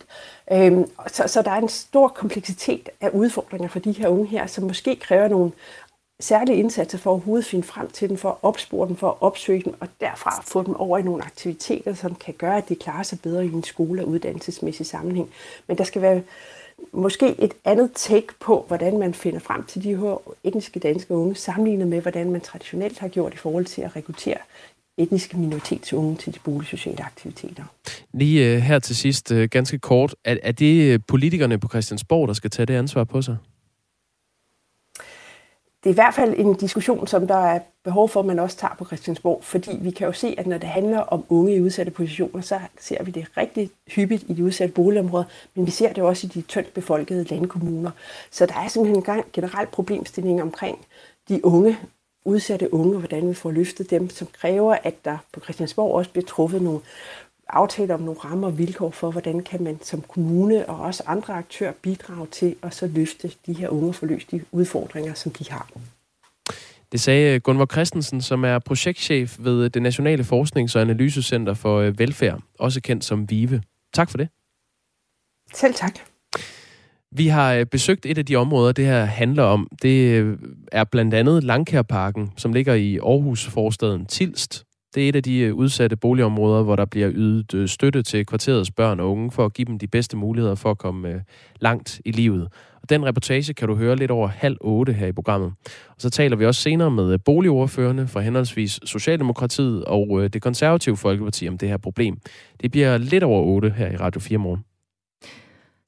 [0.51, 4.47] Øh, så, så der er en stor kompleksitet af udfordringer for de her unge her,
[4.47, 5.51] som måske kræver nogle
[6.19, 9.15] særlige indsatser for at overhovedet finde frem til dem, for at opspore dem, for at
[9.21, 12.75] opsøge dem, og derfra få dem over i nogle aktiviteter, som kan gøre, at de
[12.75, 15.29] klarer sig bedre i en skole- og uddannelsesmæssig sammenhæng.
[15.67, 16.21] Men der skal være
[16.91, 21.35] måske et andet take på, hvordan man finder frem til de her etniske danske unge,
[21.35, 24.37] sammenlignet med, hvordan man traditionelt har gjort i forhold til at rekruttere
[24.97, 27.63] etniske minoritetsunge til de boligsociale aktiviteter.
[28.13, 30.15] Lige øh, her til sidst, øh, ganske kort.
[30.25, 33.37] Er, er det politikerne på Christiansborg, der skal tage det ansvar på sig?
[35.83, 38.57] Det er i hvert fald en diskussion, som der er behov for, at man også
[38.57, 41.61] tager på Christiansborg, fordi vi kan jo se, at når det handler om unge i
[41.61, 45.93] udsatte positioner, så ser vi det rigtig hyppigt i de udsatte boligområder, men vi ser
[45.93, 47.91] det også i de tyndt befolkede landkommuner.
[48.31, 50.79] Så der er simpelthen en generel problemstilling omkring
[51.29, 51.77] de unge,
[52.25, 56.11] udsatte unge, og hvordan vi får løftet dem, som kræver, at der på Christiansborg også
[56.11, 56.79] bliver truffet nogle
[57.49, 61.33] aftaler om nogle rammer og vilkår for, hvordan kan man som kommune og også andre
[61.33, 65.31] aktører bidrage til at så løfte de her unge og få løst de udfordringer, som
[65.31, 65.69] de har.
[66.91, 71.99] Det sagde Gunvor Christensen, som er projektchef ved det Nationale Forsknings- og Analysecenter for øh,
[71.99, 73.61] Velfærd, også kendt som VIVE.
[73.93, 74.29] Tak for det.
[75.53, 75.99] Selv tak.
[77.11, 79.67] Vi har øh, besøgt et af de områder, det her handler om.
[79.81, 80.37] Det øh,
[80.71, 84.65] er blandt andet Langkærparken, som ligger i Aarhus forstaden Tilst.
[84.95, 88.25] Det er et af de øh, udsatte boligområder, hvor der bliver ydet øh, støtte til
[88.25, 91.21] kvarterets børn og unge for at give dem de bedste muligheder for at komme øh,
[91.59, 92.47] langt i livet.
[92.81, 95.53] Og den reportage kan du høre lidt over halv otte her i programmet.
[95.89, 101.47] Og så taler vi også senere med boligordførende fra henholdsvis Socialdemokratiet og det konservative Folkeparti
[101.47, 102.17] om det her problem.
[102.61, 104.63] Det bliver lidt over otte her i Radio 4 morgen.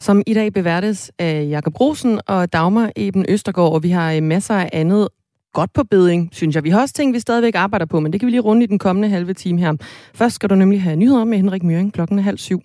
[0.01, 4.55] Som i dag beværtes af Jakob Rosen og Dagmar Eben Østergaard, og vi har masser
[4.55, 5.07] af andet
[5.55, 6.63] godt på beding, synes jeg.
[6.63, 8.67] Vi har også ting, vi stadigvæk arbejder på, men det kan vi lige runde i
[8.67, 9.73] den kommende halve time her.
[10.13, 12.61] Først skal du nemlig have nyheder med Henrik Møring klokken er halv syv.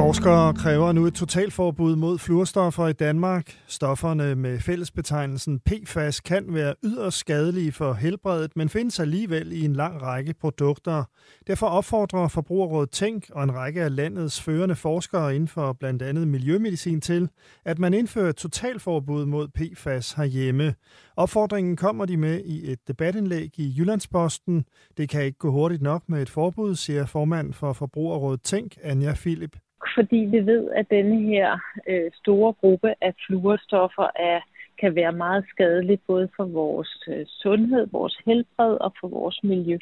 [0.00, 3.56] Forskere kræver nu et totalforbud mod fluorstoffer i Danmark.
[3.66, 9.72] Stofferne med fællesbetegnelsen PFAS kan være yderst skadelige for helbredet, men findes alligevel i en
[9.72, 11.04] lang række produkter.
[11.46, 16.28] Derfor opfordrer Forbrugerrådet Tænk og en række af landets førende forskere inden for blandt andet
[16.28, 17.28] miljømedicin til,
[17.64, 20.74] at man indfører et totalforbud mod PFAS herhjemme.
[21.16, 24.64] Opfordringen kommer de med i et debatindlæg i Jyllandsposten.
[24.96, 29.14] Det kan ikke gå hurtigt nok med et forbud, siger formand for Forbrugerrådet Tænk, Anja
[29.14, 29.56] Philip
[29.96, 34.40] fordi vi ved, at denne her øh, store gruppe af fluorstoffer er,
[34.80, 39.78] kan være meget skadelige både for vores øh, sundhed, vores helbred og for vores miljø.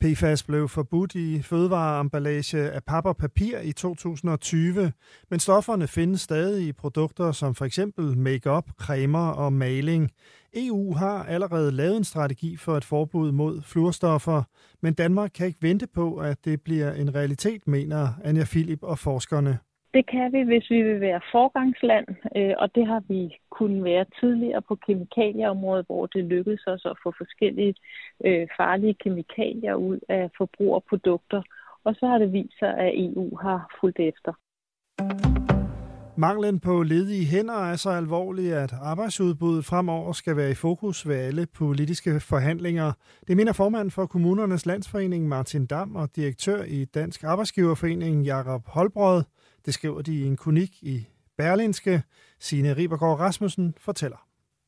[0.00, 4.92] PFAS blev forbudt i fødevareemballage af pap og papir i 2020,
[5.30, 10.10] men stofferne findes stadig i produkter som for eksempel makeup, cremer og maling.
[10.54, 14.42] EU har allerede lavet en strategi for et forbud mod fluorstoffer,
[14.82, 18.98] men Danmark kan ikke vente på, at det bliver en realitet, mener Anja Philip og
[18.98, 19.58] forskerne.
[19.94, 24.04] Det kan vi, hvis vi vil være forgangsland, øh, og det har vi kunnet være
[24.20, 27.74] tidligere på kemikalieområdet, hvor det lykkedes os at få forskellige
[28.24, 31.42] øh, farlige kemikalier ud af forbrugerprodukter.
[31.84, 34.32] Og så har det vist sig, at EU har fulgt efter.
[36.16, 41.16] Manglen på ledige hænder er så alvorlig, at arbejdsudbuddet fremover skal være i fokus ved
[41.16, 42.92] alle politiske forhandlinger.
[43.28, 49.22] Det mener formand for Kommunernes Landsforening Martin Dam og direktør i Dansk Arbejdsgiverforening Jakob Holbrød.
[49.66, 51.06] Det skriver de i en kronik i
[51.38, 52.02] Berlinske.
[52.40, 54.16] Signe Ribergaard Rasmussen fortæller.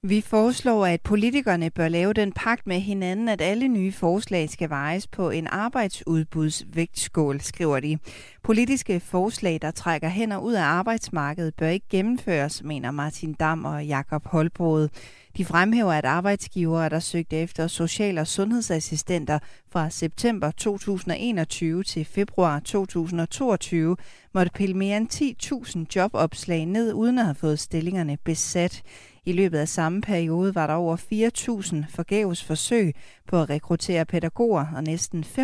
[0.02, 4.70] Vi foreslår, at politikerne bør lave den pagt med hinanden, at alle nye forslag skal
[4.70, 7.98] vejes på en arbejdsudbudsvægtskål, skriver de.
[8.42, 13.86] Politiske forslag, der trækker hænder ud af arbejdsmarkedet, bør ikke gennemføres, mener Martin Dam og
[13.86, 14.88] Jakob Holbrod.
[15.36, 19.38] De fremhæver, at arbejdsgivere, der søgte efter social- og sundhedsassistenter
[19.72, 23.96] fra september 2021 til februar 2022,
[24.34, 28.82] måtte pille mere end 10.000 jobopslag ned, uden at have fået stillingerne besat.
[29.24, 32.94] I løbet af samme periode var der over 4.000 forgæves forsøg
[33.28, 35.34] på at rekruttere pædagoger og næsten 5.000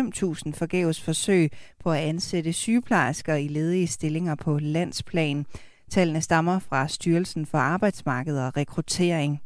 [0.53, 1.51] forgæves forsøg
[1.83, 5.45] på at ansætte sygeplejersker i ledige stillinger på landsplan.
[5.89, 9.41] Tallene stammer fra Styrelsen for Arbejdsmarked og Rekruttering.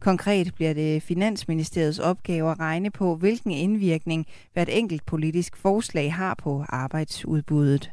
[0.00, 6.34] Konkret bliver det Finansministeriets opgave at regne på, hvilken indvirkning hvert enkelt politisk forslag har
[6.34, 7.90] på arbejdsudbuddet.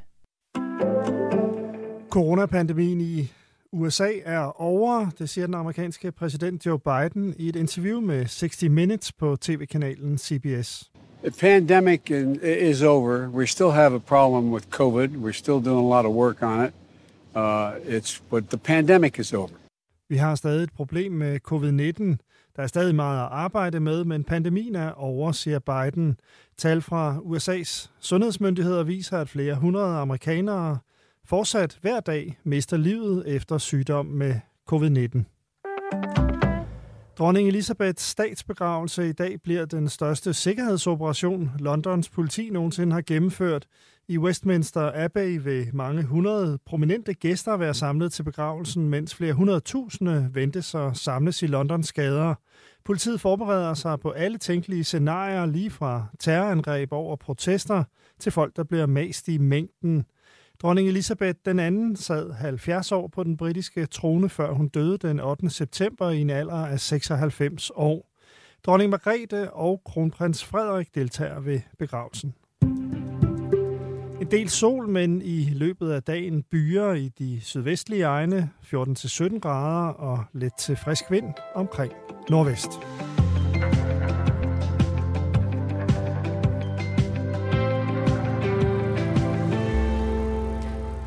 [2.09, 3.31] Coronapandemien i
[3.71, 8.63] USA er over, det siger den amerikanske præsident Joe Biden i et interview med 60
[8.63, 10.91] Minutes på tv-kanalen CBS.
[11.23, 12.11] The pandemic
[12.43, 13.27] is over.
[13.27, 15.07] We still have a problem with COVID.
[15.07, 16.73] We're still doing a lot of work on it.
[17.35, 19.64] Uh, it's, but the pandemic is over.
[20.09, 22.03] Vi har stadig et problem med covid-19.
[22.55, 26.17] Der er stadig meget at arbejde med, men pandemien er over, siger Biden.
[26.57, 30.77] Tal fra USA's sundhedsmyndigheder viser, at flere hundrede amerikanere
[31.25, 34.35] fortsat hver dag mister livet efter sygdom med
[34.71, 35.23] covid-19.
[37.17, 43.67] Dronning Elisabeths statsbegravelse i dag bliver den største sikkerhedsoperation, Londons politi nogensinde har gennemført.
[44.07, 50.29] I Westminster Abbey vil mange hundrede prominente gæster være samlet til begravelsen, mens flere hundredtusinde
[50.33, 52.35] ventes at samles i Londons gader.
[52.83, 57.83] Politiet forbereder sig på alle tænkelige scenarier, lige fra terrorangreb over protester
[58.19, 60.05] til folk, der bliver mast i mængden.
[60.61, 65.19] Dronning Elisabeth den anden sad 70 år på den britiske trone, før hun døde den
[65.19, 65.49] 8.
[65.49, 68.11] september i en alder af 96 år.
[68.65, 72.35] Dronning Margrethe og kronprins Frederik deltager ved begravelsen.
[74.25, 79.93] En del sol, men i løbet af dagen byer i de sydvestlige egne 14-17 grader
[79.93, 81.93] og lidt til frisk vind omkring
[82.29, 82.69] nordvest.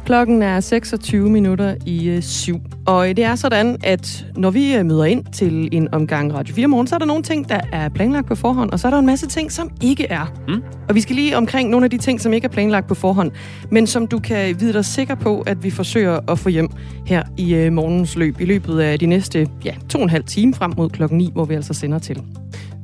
[0.08, 2.60] Klokken er 26 minutter i øh, syv.
[2.86, 6.66] Og det er sådan, at når vi øh, møder ind til en omgang Radio 4
[6.66, 8.98] morgen, så er der nogle ting, der er planlagt på forhånd, og så er der
[8.98, 10.32] en masse ting, som ikke er.
[10.48, 10.62] Mm.
[10.88, 13.30] Og vi skal lige omkring nogle af de ting, som ikke er planlagt på forhånd,
[13.70, 16.68] men som du kan vide dig sikker på, at vi forsøger at få hjem
[17.06, 20.24] her i øh, morgens løb, i løbet af de næste ja, to og en halv
[20.24, 22.22] time frem mod klokken 9, hvor vi altså sender til.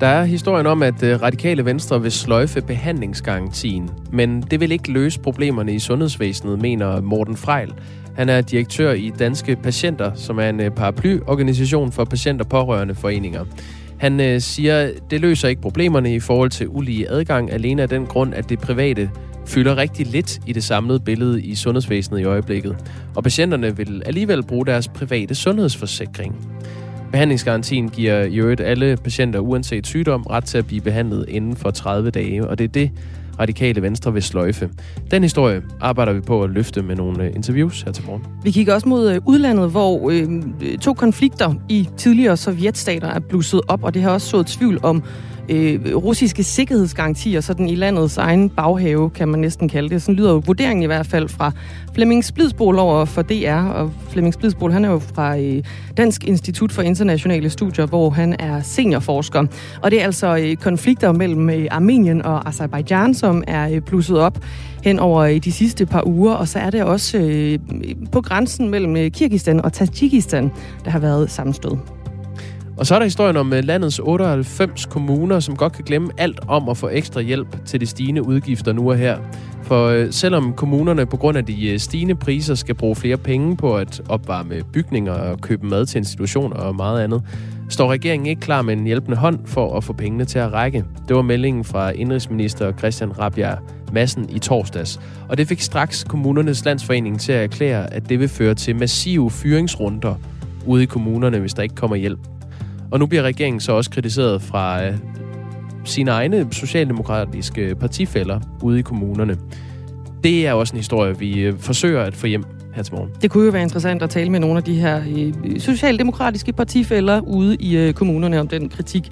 [0.05, 4.93] Der er historien om, at øh, radikale venstre vil sløjfe behandlingsgarantien, men det vil ikke
[4.93, 7.73] løse problemerne i sundhedsvæsenet, mener Morten Frejl.
[8.17, 13.45] Han er direktør i Danske Patienter, som er en øh, paraplyorganisation for patienter pårørende foreninger.
[13.99, 18.07] Han øh, siger, det løser ikke problemerne i forhold til ulige adgang, alene af den
[18.07, 19.11] grund, at det private
[19.47, 22.77] fylder rigtig lidt i det samlede billede i sundhedsvæsenet i øjeblikket,
[23.17, 26.37] og patienterne vil alligevel bruge deres private sundhedsforsikring.
[27.15, 31.71] Behandlingsgarantien giver i øvrigt alle patienter uanset sygdom ret til at blive behandlet inden for
[31.71, 32.91] 30 dage, og det er det,
[33.41, 34.71] radikale venstre vil sløjfe.
[35.11, 38.23] Den historie arbejder vi på at løfte med nogle øh, interviews her til morgen.
[38.43, 43.61] Vi kigger også mod øh, udlandet, hvor øh, to konflikter i tidligere sovjetstater er blusset
[43.69, 45.03] op, og det har også sået tvivl om
[45.49, 50.03] øh, russiske sikkerhedsgarantier, sådan i landets egen baghave, kan man næsten kalde det.
[50.03, 51.53] Sådan lyder jo vurderingen i hvert fald fra
[51.95, 55.63] Flemming Splidsbol over for DR, og Flemming Splidsbol, han er jo fra øh,
[55.97, 59.47] Dansk Institut for Internationale Studier, hvor han er seniorforsker.
[59.83, 64.19] Og det er altså øh, konflikter mellem øh, Armenien og Azerbaijan, som er øh, blusset
[64.19, 64.39] op
[64.85, 67.59] hen over øh, de sidste par uger, og så er det også øh,
[68.13, 70.51] på grænsen mellem øh, Kirgistan og Tajikistan,
[70.85, 71.94] der har været sammenstød.
[72.77, 76.41] Og så er der historien om øh, landets 98 kommuner, som godt kan glemme alt
[76.49, 79.19] om at få ekstra hjælp til de stigende udgifter nu og her.
[79.63, 83.57] For øh, selvom kommunerne på grund af de øh, stigende priser skal bruge flere penge
[83.57, 87.23] på at opvarme bygninger og købe mad til institutioner og meget andet,
[87.69, 90.85] står regeringen ikke klar med en hjælpende hånd for at få pengene til at række.
[91.09, 93.57] Det var meldingen fra indrigsminister Christian Rabia
[93.93, 95.01] Massen i torsdags.
[95.29, 99.31] Og det fik straks kommunernes landsforening til at erklære, at det vil føre til massive
[99.31, 100.15] fyringsrunder
[100.67, 102.34] ude i kommunerne, hvis der ikke kommer hjælp.
[102.95, 104.95] Og nu bliver regeringen så også kritiseret fra øh,
[105.85, 109.37] sine egne socialdemokratiske partifælder ude i kommunerne.
[110.25, 113.11] Det er også en historie, vi øh, forsøger at få hjem her til morgen.
[113.23, 115.03] Det kunne jo være interessant at tale med nogle af de her
[115.45, 119.11] øh, socialdemokratiske partifælder ude i øh, kommunerne om den kritik,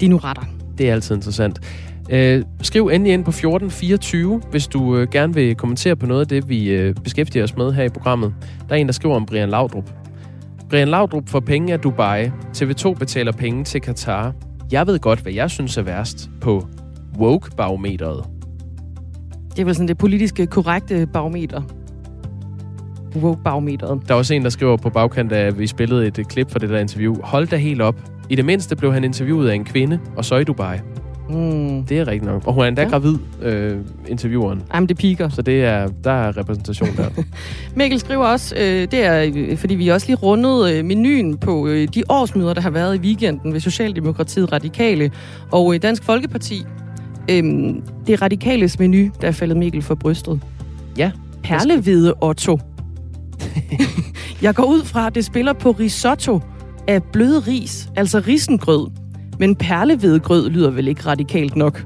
[0.00, 0.42] de nu retter.
[0.78, 1.60] Det er altid interessant.
[2.10, 6.28] Øh, skriv endelig ind på 1424, hvis du øh, gerne vil kommentere på noget af
[6.28, 8.34] det, vi øh, beskæftiger os med her i programmet.
[8.68, 9.99] Der er en, der skriver om Brian Laudrup.
[10.70, 12.30] Brian Laudrup får penge af Dubai.
[12.56, 14.34] TV2 betaler penge til Katar.
[14.72, 16.66] Jeg ved godt, hvad jeg synes er værst på
[17.18, 18.24] woke-barometeret.
[19.50, 21.62] Det er vel sådan det politiske korrekte barometer.
[23.16, 24.08] Woke-barometeret.
[24.08, 26.58] Der er også en, der skriver på bagkant af, at vi spillede et klip fra
[26.58, 27.14] det der interview.
[27.22, 27.96] Hold da helt op.
[28.28, 30.78] I det mindste blev han interviewet af en kvinde, og så i Dubai.
[31.32, 31.84] Mm.
[31.84, 32.46] Det er rigtigt nok.
[32.46, 32.88] Og hun er endda ja.
[32.88, 33.76] gravid, øh,
[34.08, 34.62] intervieweren.
[34.74, 35.28] Jamen, det piker.
[35.28, 37.08] Så det er, der er repræsentation der.
[37.76, 41.66] Mikkel skriver også, øh, det er, øh, fordi vi også lige rundede øh, menuen på
[41.66, 45.10] øh, de årsmøder, der har været i weekenden ved Socialdemokratiet Radikale
[45.52, 46.62] og øh, Dansk Folkeparti.
[47.30, 47.42] Øh,
[48.06, 50.40] det er Radikales menu, der er faldet Mikkel for brystet.
[50.96, 51.10] Ja.
[51.42, 52.58] Perlehvide Otto.
[54.42, 56.40] Jeg går ud fra, at det spiller på risotto
[56.88, 58.99] af bløde ris, altså risengrød.
[59.40, 61.84] Men perlehvedegrød lyder vel ikke radikalt nok?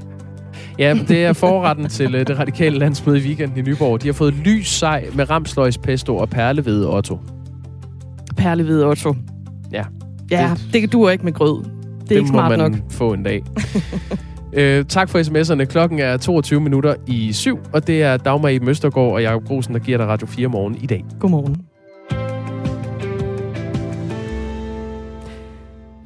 [0.78, 4.02] Ja, det er forretten til uh, det radikale landsmøde i weekenden i Nyborg.
[4.02, 7.18] De har fået lys sej med ramsløgspesto og perlevede Otto.
[8.36, 9.14] Perlehvede Otto.
[9.72, 9.84] Ja.
[10.30, 11.64] Ja, det, det duer ikke med grød.
[11.64, 12.80] Det er det ikke må smart man nok.
[12.90, 13.42] få en dag.
[14.58, 15.64] øh, tak for sms'erne.
[15.64, 19.74] Klokken er 22 minutter i syv, og det er Dagmar i Møstergaard og Jacob Grosen,
[19.74, 21.04] der giver dig Radio 4 morgen i dag.
[21.20, 21.56] Godmorgen.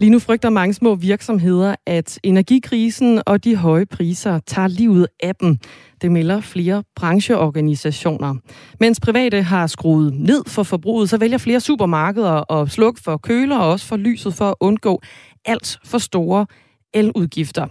[0.01, 5.35] Lige nu frygter mange små virksomheder, at energikrisen og de høje priser tager livet af
[5.35, 5.57] dem.
[6.03, 8.35] Det melder flere brancheorganisationer.
[8.81, 13.59] Mens private har skruet ned for forbruget, så vælger flere supermarkeder at slukke for køler
[13.59, 15.01] og også for lyset for at undgå
[15.45, 16.47] alt for store
[16.95, 17.67] eludgifter.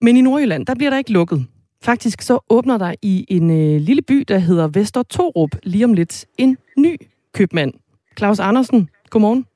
[0.00, 1.46] Men i Nordjylland, der bliver der ikke lukket.
[1.82, 5.94] Faktisk så åbner der i en øh, lille by, der hedder Vester Torup, lige om
[5.94, 6.96] lidt en ny
[7.34, 7.72] købmand.
[8.18, 9.46] Claus Andersen, godmorgen.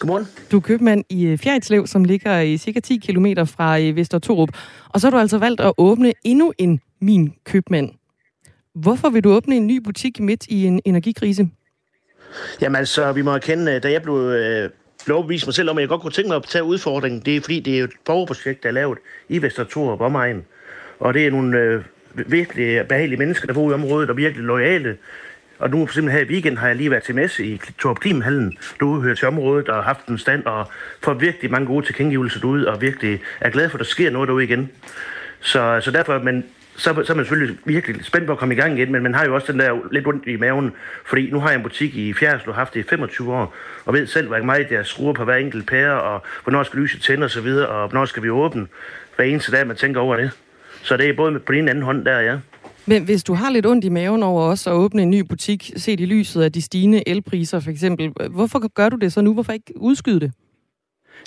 [0.00, 0.26] Godmorgen.
[0.52, 4.18] Du er købmand i øh, Fjerritslev, som ligger i cirka 10 km fra øh, Vester
[4.18, 4.48] Torup.
[4.88, 7.90] Og så har du altså valgt at åbne endnu en Min Købmand.
[8.74, 11.48] Hvorfor vil du åbne en ny butik midt i en energikrise?
[12.60, 14.70] Jamen altså, vi må erkende, at da jeg blev, øh,
[15.04, 17.36] blev overbevist mig selv om, at jeg godt kunne tænke mig at tage udfordringen, det
[17.36, 20.44] er fordi, det er et borgerprojekt, der er lavet i Vestertor og omegn.
[21.00, 21.84] Og det er nogle øh,
[22.14, 24.96] virkelig behagelige mennesker, der bor i området og virkelig lojale.
[25.60, 28.58] Og nu simpelthen her i weekend har jeg lige været til messe i Torp Klimhallen,
[28.80, 30.70] du hører til området og har haft en stand og
[31.02, 34.28] får virkelig mange gode tilkendegivelser derude og virkelig er glad for, at der sker noget
[34.28, 34.70] derude igen.
[35.40, 36.44] Så, så derfor, men
[36.76, 39.14] så, så er man selvfølgelig virkelig spændt på at komme i gang igen, men man
[39.14, 40.72] har jo også den der lidt ondt i maven,
[41.04, 44.06] fordi nu har jeg en butik i Fjerdslev, haft det i 25 år, og ved
[44.06, 47.30] selv, hvor meget jeg skruer på hver enkelt pære, og hvornår skal lyset tænde og
[47.30, 48.66] så videre, og hvornår skal vi åbne
[49.16, 50.30] hver eneste dag, man tænker over det.
[50.82, 52.38] Så det er både på den ene anden hånd der, ja.
[52.90, 55.72] Men hvis du har lidt ondt i maven over også at åbne en ny butik,
[55.76, 59.34] set i lyset af de stigende elpriser for eksempel, hvorfor gør du det så nu?
[59.34, 60.32] Hvorfor ikke udskyde det?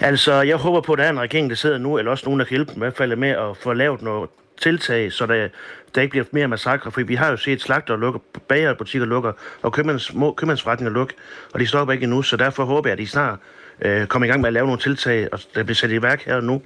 [0.01, 2.39] Altså, jeg håber på, at der er en regering, der sidder nu, eller også nogen,
[2.39, 4.29] der kan hjælpe dem i hvert fald med at få lavet noget
[4.61, 5.47] tiltag, så der,
[5.95, 6.91] der ikke bliver mere massakre.
[6.91, 11.15] For vi har jo set slagter lukker, bagerbutikker lukker, og købmands, små købmandsforretninger lukker,
[11.53, 13.39] og de stopper ikke endnu, så derfor håber jeg, at de snart
[13.81, 16.25] øh, kommer i gang med at lave nogle tiltag, og der bliver sat i værk
[16.25, 16.61] her og nu.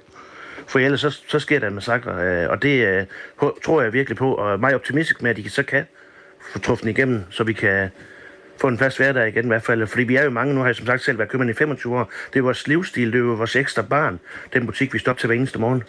[0.68, 3.06] For ellers så, så sker der en massakre, øh, og det øh,
[3.64, 5.84] tror jeg virkelig på, og er meget optimistisk med, at de så kan
[6.52, 7.90] få truffen igennem, så vi kan
[8.60, 9.86] få en fast hverdag igen i hvert fald.
[9.86, 11.98] Fordi vi er jo mange, nu har jeg som sagt selv været købmand i 25
[11.98, 12.12] år.
[12.32, 14.20] Det er vores livsstil, det er jo vores ekstra barn,
[14.52, 15.82] den butik, vi står op til hver eneste morgen.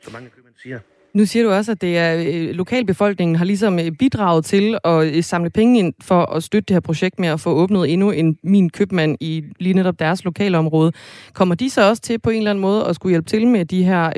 [0.00, 0.78] Så mange købmænd siger.
[1.18, 5.06] Nu siger du også, at det er øh, lokalbefolkningen har ligesom øh, bidraget til at
[5.06, 8.10] øh, samle penge ind for at støtte det her projekt med at få åbnet endnu
[8.10, 10.92] en min købmand i lige netop deres lokalområde.
[11.32, 13.64] Kommer de så også til på en eller anden måde at skulle hjælpe til med
[13.64, 14.12] de her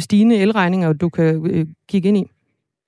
[0.00, 2.24] stigende elregninger, du kan kigge ind i?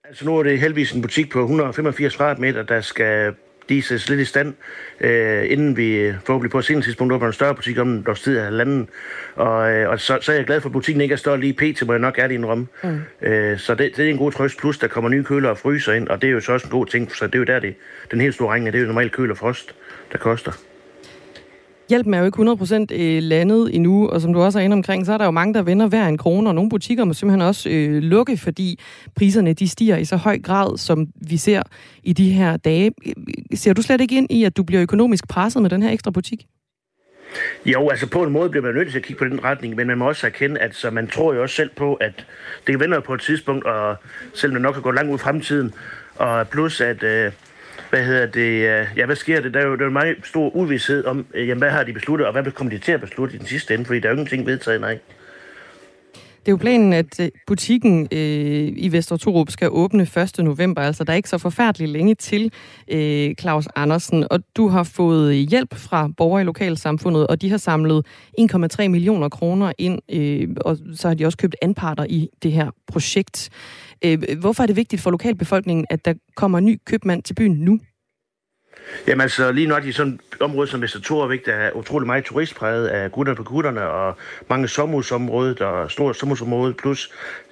[0.05, 3.35] Altså nu er det heldigvis en butik på 185 kvadratmeter, der skal
[3.69, 4.55] de sættes lidt i stand,
[5.01, 8.21] øh, inden vi forhåbentlig på et senere tidspunkt åbner en større butik om en års
[8.21, 8.89] tid af landet.
[9.35, 11.53] Og, øh, og så, så er jeg glad for, at butikken ikke er større lige
[11.53, 12.67] pt, må jeg nok ærligt indrømme.
[12.83, 13.01] Mm.
[13.23, 14.59] Øh, så det, det er en god trøst.
[14.59, 16.71] Plus, der kommer nye køler og fryser ind, og det er jo så også en
[16.71, 17.75] god ting, så det er jo der, det,
[18.11, 19.75] den helt store regning, det er jo normalt køler og frost,
[20.13, 20.53] der koster
[21.93, 25.07] hjælpen er jo ikke 100% øh, landet endnu, og som du også er inde omkring,
[25.07, 27.43] så er der jo mange, der vender hver en krone, og nogle butikker må simpelthen
[27.43, 28.81] også øh, lukke, fordi
[29.17, 31.63] priserne de stiger i så høj grad, som vi ser
[32.03, 32.93] i de her dage.
[33.55, 36.11] Ser du slet ikke ind i, at du bliver økonomisk presset med den her ekstra
[36.11, 36.47] butik?
[37.65, 39.87] Jo, altså på en måde bliver man nødt til at kigge på den retning, men
[39.87, 42.27] man må også erkende, at så man tror jo også selv på, at
[42.67, 43.97] det vender på et tidspunkt, og
[44.35, 45.75] selvom det nok kan gå langt ud i fremtiden,
[46.17, 47.33] og plus at øh,
[47.93, 49.55] hvad hedder det, øh, ja, hvad sker det?
[49.55, 51.93] Der er jo, der er jo meget stor uvidshed om, øh, jamen, hvad har de
[51.93, 54.13] besluttet, og hvad kommer de til at beslutte i den sidste ende, fordi der er
[54.13, 54.99] jo ingenting vedtaget, nej.
[56.43, 60.39] Det er jo planen, at øh, butikken øh, i Vester skal åbne 1.
[60.39, 62.53] november, altså der er ikke så forfærdeligt længe til,
[62.89, 64.27] øh, Claus Andersen.
[64.31, 68.07] Og du har fået hjælp fra borgere i lokalsamfundet, og de har samlet
[68.41, 72.71] 1,3 millioner kroner ind, øh, og så har de også købt anparter i det her
[72.87, 73.51] projekt.
[74.05, 77.53] Øh, hvorfor er det vigtigt for lokalbefolkningen, at der kommer en ny købmand til byen
[77.53, 77.79] nu?
[79.07, 82.25] Jamen altså, lige nu er de sådan et område som Vestertorvik, der er utrolig meget
[82.25, 84.17] turistpræget af gutterne på gutterne, og
[84.49, 87.11] mange sommerhusområder, der er sommerhusområde, plus,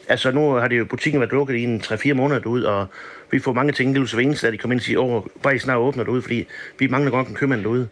[0.09, 2.87] altså nu har det jo butikken været lukket i en 3-4 måneder ud, og
[3.31, 5.23] vi får mange ting, det er hver eneste, at de kommer ind og siger, åh,
[5.43, 6.47] bare I snart åbner derude, fordi
[6.79, 7.89] vi mangler godt en købmand derude.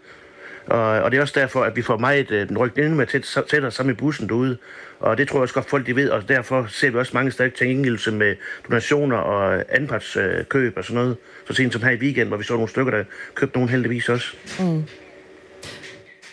[0.71, 3.39] Og, og det er også derfor, at vi får meget øh, rykket endnu mere tæt,
[3.51, 4.59] tættere sammen i bussen derude.
[5.01, 7.31] Og det tror jeg også godt, folk de ved, og derfor ser vi også mange
[7.31, 8.37] stærke tilgængelse med
[8.69, 11.17] donationer og anpartskøb og sådan noget.
[11.47, 13.05] Så sent som her i weekend, hvor vi så nogle stykker, der
[13.35, 14.37] købte nogle heldigvis også.
[14.61, 14.83] Mm.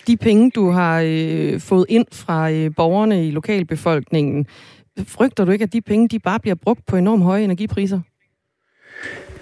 [0.08, 4.48] De penge, du har øh, fået ind fra øh, borgerne i lokalbefolkningen,
[5.08, 8.02] frygter du ikke, at de penge de bare bliver brugt på enormt høje energipriser?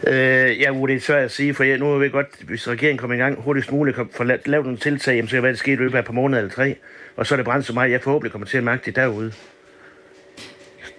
[0.08, 2.98] Øh, ja, det er svært at sige, for jeg, nu vil jeg godt, hvis regeringen
[2.98, 5.60] kommer i gang hurtigst muligt, for lavet nogle tiltag, jamen, så kan det være, det
[5.60, 6.76] sker i løbet af et par måneder eller tre,
[7.16, 9.34] og så er det brændt så meget, jeg forhåbentlig kommer til at mærke det derude.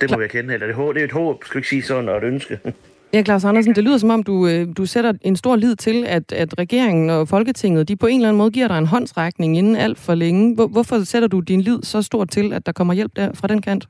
[0.01, 2.17] Det må vi kende, eller det, det er et håb, skal ikke sige sådan, og
[2.17, 2.59] et ønske.
[3.15, 6.05] Ja, Claus Andersen, det lyder som om, du, øh, du sætter en stor lid til,
[6.07, 9.59] at, at regeringen og Folketinget, de på en eller anden måde giver dig en håndsrækning
[9.59, 10.55] inden alt for længe.
[10.55, 13.49] Hvor, hvorfor sætter du din lid så stort til, at der kommer hjælp der fra
[13.49, 13.87] den kant?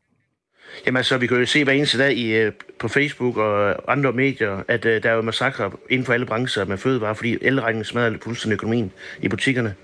[0.87, 4.13] Jamen altså, vi kan jo se hver eneste dag i, øh, på Facebook og andre
[4.13, 7.85] medier, at uh, der er jo massakre inden for alle brancher med fødevarer, fordi elregningen
[7.85, 9.75] smadrer fuldstændig økonomien i butikkerne.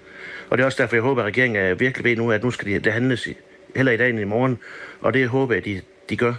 [0.51, 2.51] Og det er også derfor, jeg håber, at regeringen er virkelig ved nu, at nu
[2.51, 3.37] skal det, det handles i,
[3.77, 4.59] heller i dag end i morgen.
[5.01, 5.81] Og det håber jeg, at de,
[6.11, 6.35] de gør.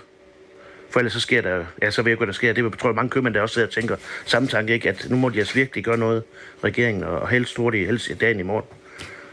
[0.89, 2.53] For ellers så sker der, ja, så ved jeg hvad der sker.
[2.53, 3.95] Det tror jeg, mange købmænd der også sidder og tænker
[4.25, 4.89] samme tanke, ikke?
[4.89, 6.23] at nu må de altså virkelig gøre noget,
[6.63, 8.65] regeringen, og helst hurtigt, helst i dagen i morgen.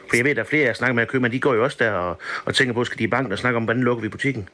[0.08, 1.76] For jeg ved, at der er flere, jeg snakker med købmænd, de går jo også
[1.80, 4.08] der og, og tænker på, skal de i banken og snakke om, hvordan lukker vi
[4.08, 4.48] butikken.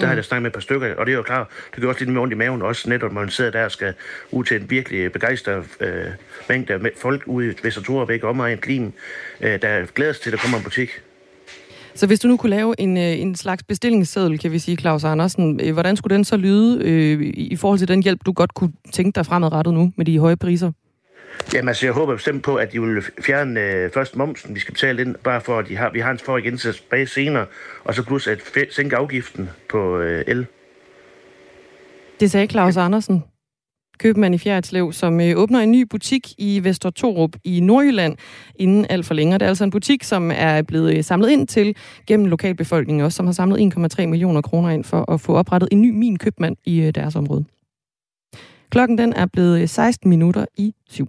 [0.00, 1.88] Der har jeg snakket med et par stykker, og det er jo klart, det gør
[1.88, 3.94] også lidt mere ondt i maven, også netop, når man sidder der og skal
[4.30, 6.04] ud til en virkelig begejstret øh,
[6.48, 8.92] mængde af folk ude i væk om og en klim,
[9.40, 10.90] øh, der glæder sig til, at der kommer en butik.
[11.94, 15.04] Så hvis du nu kunne lave en, øh, en slags bestillingsseddel, kan vi sige, Claus
[15.04, 18.54] Andersen, øh, hvordan skulle den så lyde øh, i forhold til den hjælp, du godt
[18.54, 20.72] kunne tænke dig fremadrettet nu med de høje priser?
[21.54, 24.74] Jamen altså, jeg håber bestemt på, at de vil fjerne øh, først momsen, vi skal
[24.74, 27.46] betale ind, bare for, at de har, vi har en for igen til tilbage senere,
[27.84, 28.38] og så plus at
[28.70, 30.46] sænke afgiften på øh, el.
[32.20, 33.24] Det sagde Claus Andersen,
[33.98, 38.16] købmand i Fjerdslev, som øh, åbner en ny butik i Vester Torup i Nordjylland
[38.54, 39.38] inden alt for længere.
[39.38, 41.76] Det er altså en butik, som er blevet øh, samlet ind til
[42.06, 45.82] gennem lokalbefolkningen også, som har samlet 1,3 millioner kroner ind for at få oprettet en
[45.82, 47.44] ny min købmand i øh, deres område.
[48.70, 51.08] Klokken den er blevet 16 minutter i syv.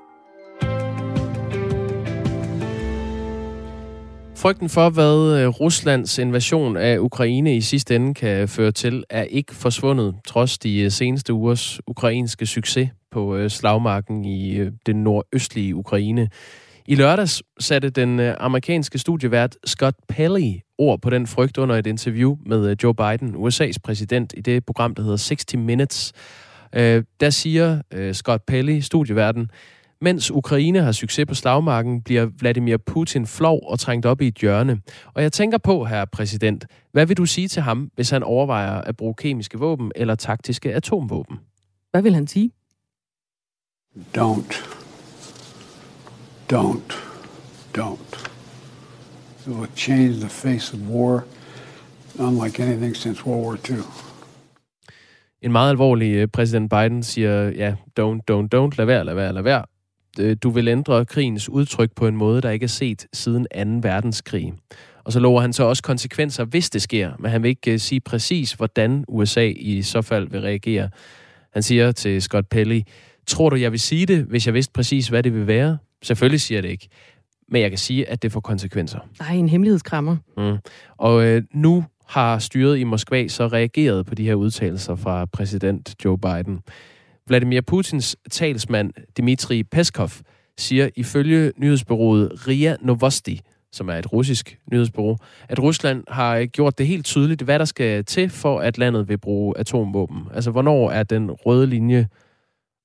[4.41, 9.23] Frygten for, hvad øh, Ruslands invasion af Ukraine i sidste ende kan føre til, er
[9.23, 15.75] ikke forsvundet, trods de øh, seneste ugers ukrainske succes på øh, slagmarken i det nordøstlige
[15.75, 16.29] Ukraine.
[16.87, 22.35] I lørdags satte den amerikanske studievært Scott Pelley ord på den frygt under et interview
[22.45, 26.13] med Joe Biden, USA's præsident, i det program, der hedder 60 Minutes.
[27.19, 27.81] Der siger
[28.13, 29.51] Scott Pelley, studieverden,
[30.01, 34.35] mens Ukraine har succes på slagmarken, bliver Vladimir Putin flov og trængt op i et
[34.35, 34.81] hjørne.
[35.13, 38.81] Og jeg tænker på, herre præsident, hvad vil du sige til ham, hvis han overvejer
[38.81, 41.39] at bruge kemiske våben eller taktiske atomvåben?
[41.91, 42.51] Hvad vil han sige?
[44.17, 44.81] Don't.
[46.53, 46.93] Don't.
[47.77, 48.27] Don't.
[49.47, 51.23] It will change the face of war
[52.19, 53.83] unlike anything since World War II.
[55.41, 59.33] En meget alvorlig øh, præsident Biden siger, ja, don't, don't, don't, lad være, lad være,
[59.33, 59.65] lad være.
[60.19, 63.87] Øh, du vil ændre krigens udtryk på en måde, der ikke er set siden 2.
[63.87, 64.53] verdenskrig.
[65.03, 67.79] Og så lover han så også konsekvenser, hvis det sker, men han vil ikke øh,
[67.79, 70.89] sige præcis, hvordan USA i så fald vil reagere.
[71.53, 72.81] Han siger til Scott Pelley,
[73.27, 75.77] tror du, jeg vil sige det, hvis jeg vidste præcis, hvad det vil være?
[76.03, 76.87] Selvfølgelig siger jeg det ikke.
[77.49, 78.99] Men jeg kan sige, at det får konsekvenser.
[79.19, 80.17] Ej, en hemmelighedskrammer.
[80.37, 80.57] Mm.
[80.97, 85.95] Og øh, nu har styret i Moskva så reageret på de her udtalelser fra præsident
[86.05, 86.59] Joe Biden.
[87.31, 90.09] Vladimir Putins talsmand Dmitri Peskov
[90.57, 95.17] siger ifølge nyhedsbyrået RIA Novosti, som er et russisk nyhedsbureau,
[95.49, 99.17] at Rusland har gjort det helt tydeligt, hvad der skal til for, at landet vil
[99.17, 100.17] bruge atomvåben.
[100.33, 102.07] Altså, hvornår er den røde linje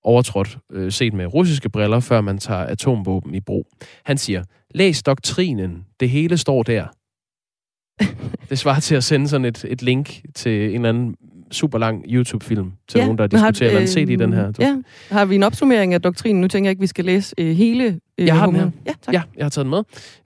[0.04, 3.66] overtrådt, øh, set med russiske briller, før man tager atomvåben i brug.
[4.04, 4.44] Han siger,
[4.74, 6.86] læs doktrinen, det hele står der.
[8.50, 11.16] det svarer til at sende sådan et, et link til en eller anden
[11.52, 14.52] super lang YouTube-film til ja, nogen, der diskuterer, har, øh, set i den her.
[14.58, 14.76] Ja,
[15.10, 16.40] har vi en opsummering af doktrinen?
[16.40, 18.70] Nu tænker jeg ikke, vi skal læse øh, hele øh, Jeg har den her.
[18.86, 19.14] Ja, tak.
[19.14, 19.82] ja, jeg har taget den med.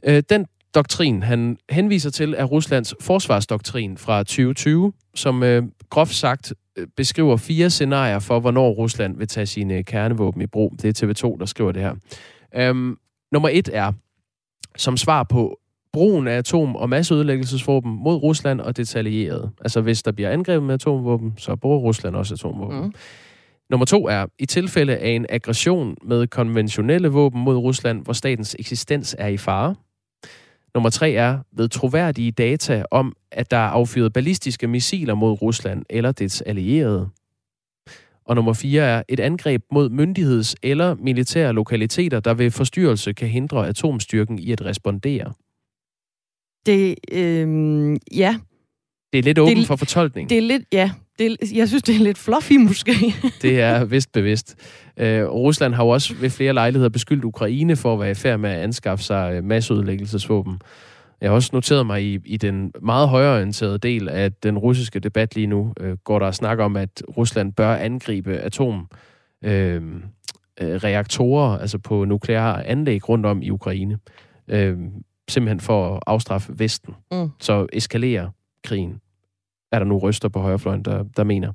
[0.07, 6.53] Øh, den doktrin, han henviser til, er Ruslands forsvarsdoktrin fra 2020, som øh, groft sagt
[6.79, 10.75] øh, beskriver fire scenarier for, hvornår Rusland vil tage sine kernevåben i brug.
[10.83, 11.95] Det er TV2, der skriver det her.
[12.57, 12.97] Øhm,
[13.33, 13.93] nummer et er,
[14.77, 15.60] som svar på
[15.93, 19.51] brugen af atom- og masseødelæggelsesvåben mod Rusland og detaljeret.
[19.61, 22.81] Altså hvis der bliver angrebet med atomvåben, så bruger Rusland også atomvåben.
[22.81, 22.93] Mm.
[23.71, 28.57] Nummer to er, i tilfælde af en aggression med konventionelle våben mod Rusland, hvor statens
[28.59, 29.75] eksistens er i fare.
[30.75, 35.85] Nummer tre er, ved troværdige data om, at der er affyret ballistiske missiler mod Rusland
[35.91, 37.09] eller dets allierede.
[38.25, 43.29] Og nummer fire er, et angreb mod myndigheds- eller militære lokaliteter, der ved forstyrrelse kan
[43.29, 45.33] hindre atomstyrken i at respondere.
[46.67, 48.37] Det, øh, ja.
[49.13, 50.31] Det er lidt åben det, for fortolkning.
[50.31, 50.91] Det er lidt, ja.
[51.19, 52.93] Det, jeg synes, det er lidt fluffy måske.
[53.43, 54.57] det er vist bevidst.
[54.97, 58.39] Øh, Rusland har jo også ved flere lejligheder beskyldt Ukraine for at være i færd
[58.39, 60.61] med at anskaffe sig øh, masseudlæggelsesvåben.
[61.21, 65.35] Jeg har også noteret mig i, i den meget højorienterede del af den russiske debat
[65.35, 68.87] lige nu, øh, går der snak om, at Rusland bør angribe atom
[69.45, 69.83] øh,
[70.61, 73.99] øh, reaktorer, altså på nukleare anlæg rundt om i Ukraine.
[74.49, 74.79] Øh,
[75.31, 76.95] simpelthen for at afstraffe Vesten.
[77.13, 77.29] Mm.
[77.41, 78.29] Så eskalerer
[78.65, 79.01] krigen,
[79.73, 81.53] er der nu ryster på højrefløjen, der, der mener.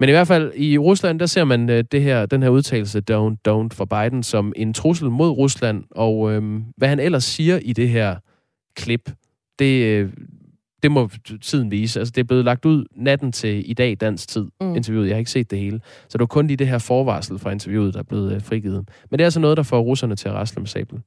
[0.00, 3.02] Men i hvert fald i Rusland, der ser man uh, det her, den her udtalelse,
[3.10, 5.84] don't, don't for Biden, som en trussel mod Rusland.
[5.90, 8.16] Og øhm, hvad han ellers siger i det her
[8.76, 9.10] klip,
[9.58, 10.12] det, øh,
[10.82, 11.10] det må
[11.42, 12.00] tiden vise.
[12.00, 14.76] Altså, det er blevet lagt ud natten til i dag dansk tid, mm.
[14.76, 15.06] interviewet.
[15.08, 15.80] Jeg har ikke set det hele.
[16.08, 18.88] Så det var kun lige det her forvarsel fra interviewet, der er blevet uh, frigivet.
[19.10, 21.02] Men det er altså noget, der får russerne til at rasle med sablen.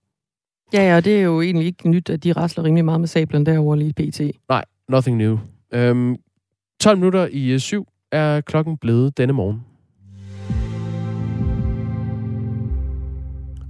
[0.74, 3.46] Ja, ja, det er jo egentlig ikke nyt, at de rasler rimelig meget med sablen
[3.46, 4.22] derovre lige pt.
[4.50, 5.38] Nej, nothing new.
[5.74, 6.16] Øhm,
[6.80, 9.62] 12 minutter i øh, 7 er klokken blevet denne morgen.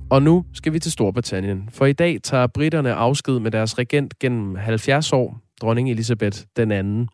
[0.10, 4.20] Og nu skal vi til Storbritannien, for i dag tager britterne afsked med deres regent
[4.20, 7.10] gennem 70 år, dronning Elisabeth den anden.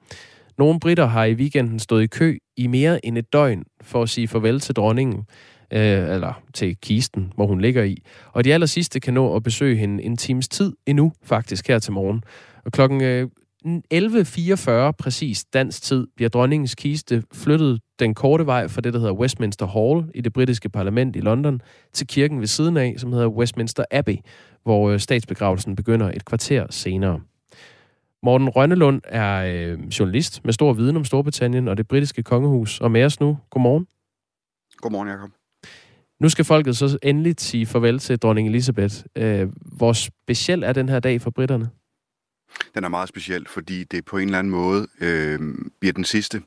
[0.58, 4.10] Nogle britter har i weekenden stået i kø i mere end et døgn for at
[4.10, 5.26] sige farvel til dronningen
[5.74, 8.04] øh, eller til kisten, hvor hun ligger i.
[8.32, 11.80] Og de aller sidste kan nå at besøge hende en times tid endnu, faktisk her
[11.80, 12.24] til morgen.
[12.66, 13.28] Og klokken øh,
[13.66, 19.14] 11.44 præcis dansk tid bliver dronningens kiste flyttet den korte vej fra det, der hedder
[19.14, 21.62] Westminster Hall i det britiske parlament i London,
[21.94, 24.18] til kirken ved siden af, som hedder Westminster Abbey,
[24.64, 27.22] hvor øh, statsbegravelsen begynder et kvarter senere.
[28.24, 32.92] Morten Rønnelund er øh, journalist med stor viden om Storbritannien og det britiske kongehus, og
[32.92, 33.38] med os nu.
[33.50, 33.88] Godmorgen.
[34.78, 35.39] Godmorgen, Jacob.
[36.22, 38.96] Nu skal folket så endelig sige farvel til dronning Elisabeth.
[39.16, 39.48] Øh,
[39.78, 41.70] hvor speciel er den her dag for britterne?
[42.76, 45.40] Den er meget speciel, fordi det på en eller anden måde øh,
[45.80, 46.42] bliver den sidste,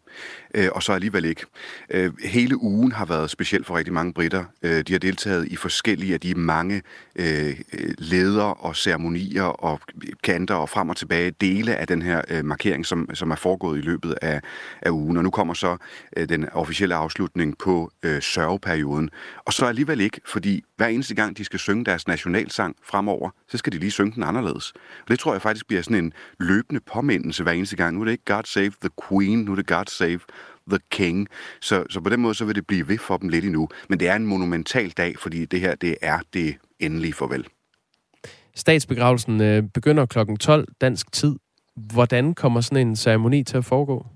[0.54, 1.44] øh, og så alligevel ikke.
[1.90, 4.44] Øh, hele ugen har været speciel for rigtig mange britter.
[4.62, 6.82] Øh, de har deltaget i forskellige af de mange
[7.16, 7.60] øh,
[7.98, 9.80] leder og ceremonier og
[10.22, 13.78] kanter og frem og tilbage dele af den her øh, markering, som, som er foregået
[13.78, 14.40] i løbet af,
[14.82, 15.16] af ugen.
[15.16, 15.76] Og nu kommer så
[16.16, 19.10] øh, den officielle afslutning på øh, sørgeperioden.
[19.44, 23.58] Og så alligevel ikke, fordi hver eneste gang, de skal synge deres nationalsang fremover, så
[23.58, 24.72] skal de lige synge den anderledes.
[24.72, 27.94] Og det tror jeg faktisk bliver sådan en løbende påmindelse hver eneste gang.
[27.94, 30.20] Nu er det ikke God Save the Queen, nu er det God Save
[30.68, 31.28] the King.
[31.60, 33.68] Så, så på den måde, så vil det blive ved for dem lidt endnu.
[33.88, 37.46] Men det er en monumental dag, fordi det her, det er det endelige farvel.
[38.54, 40.18] Statsbegravelsen øh, begynder kl.
[40.40, 41.36] 12 dansk tid.
[41.76, 44.06] Hvordan kommer sådan en ceremoni til at foregå?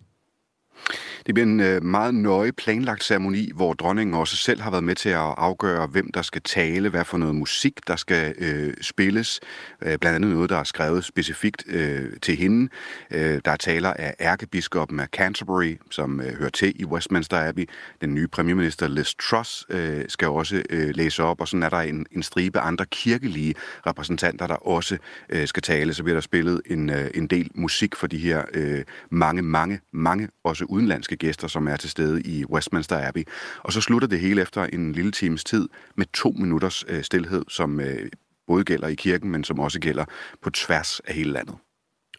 [1.27, 4.95] Det bliver en øh, meget nøje planlagt ceremoni, hvor dronningen også selv har været med
[4.95, 9.41] til at afgøre, hvem der skal tale, hvad for noget musik, der skal øh, spilles.
[9.83, 12.69] Øh, blandt andet noget, der er skrevet specifikt øh, til hende.
[13.11, 17.69] Øh, der er taler af ærkebiskoppen af Canterbury, som øh, hører til i Westminster Abbey.
[18.01, 21.81] Den nye premierminister Liz Truss øh, skal også øh, læse op, og sådan er der
[21.81, 23.55] en, en stribe andre kirkelige
[23.87, 24.99] repræsentanter, der også
[25.29, 25.95] øh, skal tale.
[25.95, 29.81] Så bliver der spillet en, øh, en del musik for de her øh, mange, mange,
[29.93, 33.25] mange også udenlandske gæster, som er til stede i Westminster Abbey.
[33.63, 37.45] Og så slutter det hele efter en lille times tid med to minutters øh, stillhed,
[37.49, 38.09] som øh,
[38.47, 40.05] både gælder i kirken, men som også gælder
[40.43, 41.55] på tværs af hele landet.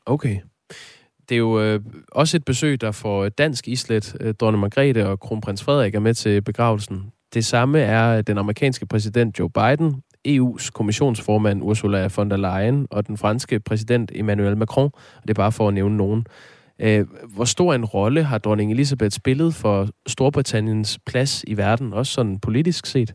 [0.05, 0.39] Okay.
[1.29, 1.79] Det er jo øh,
[2.11, 4.15] også et besøg, der får dansk islet.
[4.21, 7.11] Øh, Dronning Margrethe og kronprins Frederik er med til begravelsen.
[7.33, 12.87] Det samme er øh, den amerikanske præsident Joe Biden, EU's kommissionsformand Ursula von der Leyen
[12.89, 14.89] og den franske præsident Emmanuel Macron.
[15.21, 16.25] Det er bare for at nævne nogen.
[16.79, 17.05] Øh,
[17.35, 22.39] hvor stor en rolle har dronning Elisabeth spillet for Storbritanniens plads i verden, også sådan
[22.39, 23.13] politisk set?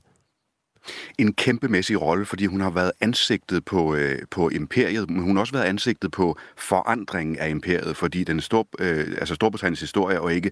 [1.18, 5.40] en kæmpemæssig rolle, fordi hun har været ansigtet på, øh, på imperiet, men hun har
[5.40, 10.20] også været ansigtet på forandringen af imperiet, fordi den stor, øh, altså Storbritanniens historie er
[10.20, 10.50] jo, ikke,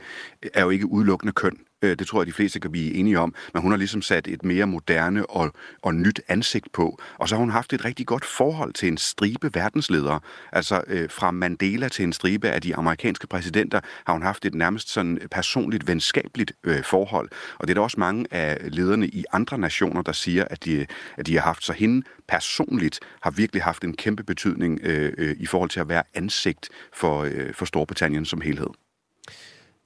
[0.55, 1.57] er jo ikke udelukkende køn.
[1.83, 3.35] Øh, det tror jeg, de fleste kan blive enige om.
[3.55, 5.53] Men hun har ligesom sat et mere moderne og,
[5.83, 6.99] og nyt ansigt på.
[7.19, 10.21] Og så har hun haft et rigtig godt forhold til en stribe verdensledere.
[10.53, 14.55] Altså øh, fra Mandela til en stribe af de amerikanske præsidenter har hun haft et
[14.55, 17.31] nærmest sådan personligt, venskabeligt øh, forhold.
[17.59, 20.87] Og det er der også mange af lederne i andre nationer, der siger, at de,
[21.17, 21.65] at de har haft.
[21.65, 25.89] Så hende personligt har virkelig haft en kæmpe betydning øh, øh, i forhold til at
[25.89, 28.80] være ansigt for, øh, for Storbritannien som helhed.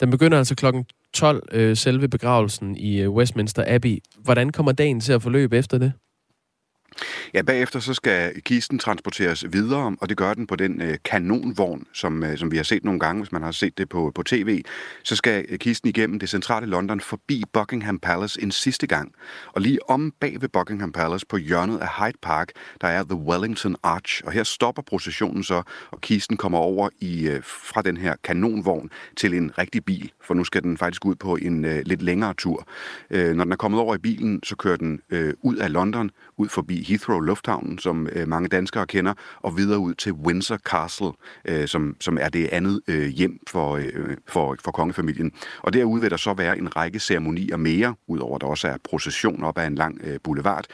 [0.01, 0.85] Den begynder altså klokken
[1.15, 3.99] 12, øh, selve begravelsen i øh, Westminster Abbey.
[4.19, 5.93] Hvordan kommer dagen til at forløbe efter det?
[7.35, 11.87] Ja, bagefter så skal kisten transporteres videre, og det gør den på den øh, kanonvogn,
[11.93, 14.23] som, øh, som vi har set nogle gange, hvis man har set det på, på
[14.23, 14.63] tv.
[15.03, 19.13] Så skal øh, kisten igennem det centrale London forbi Buckingham Palace en sidste gang.
[19.53, 22.49] Og lige om bag ved Buckingham Palace på hjørnet af Hyde Park,
[22.81, 24.23] der er The Wellington Arch.
[24.25, 28.91] Og her stopper processionen så, og kisten kommer over i øh, fra den her kanonvogn
[29.17, 32.35] til en rigtig bil, for nu skal den faktisk ud på en øh, lidt længere
[32.35, 32.67] tur.
[33.11, 36.11] Øh, når den er kommet over i bilen, så kører den øh, ud af London,
[36.37, 41.13] ud forbi Heathrow Lufthavnen, som øh, mange danskere kender, og videre ud til Windsor Castle,
[41.45, 45.33] øh, som, som er det andet øh, hjem for, øh, for, for kongefamilien.
[45.63, 49.45] Og derude vil der så være en række ceremonier mere, udover der også er procession
[49.45, 50.65] op ad en lang øh, boulevard.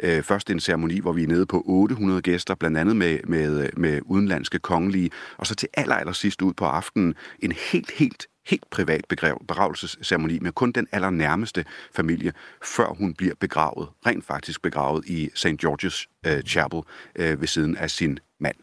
[0.00, 3.68] Øh, først en ceremoni, hvor vi er nede på 800 gæster, blandt andet med, med,
[3.76, 8.26] med udenlandske kongelige, og så til aller, aller sidst ud på aftenen en helt, helt
[8.48, 9.04] helt privat
[9.48, 12.32] begravelsesceremoni med kun den allernærmeste familie,
[12.76, 15.46] før hun bliver begravet, rent faktisk begravet i St.
[15.46, 18.56] George's uh, Chapel uh, ved siden af sin mand.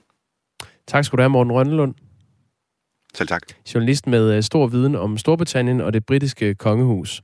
[0.87, 1.95] Tak skal du have, Morten Rønnelund.
[3.13, 3.41] Selv tak.
[3.73, 7.21] Journalist med uh, stor viden om Storbritannien og det britiske kongehus.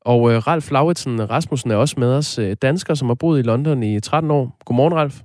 [0.00, 3.42] Og uh, Ralf Lauritsen Rasmussen er også med os, uh, dansker, som har boet i
[3.42, 4.56] London i 13 år.
[4.64, 5.20] Godmorgen, Ralf.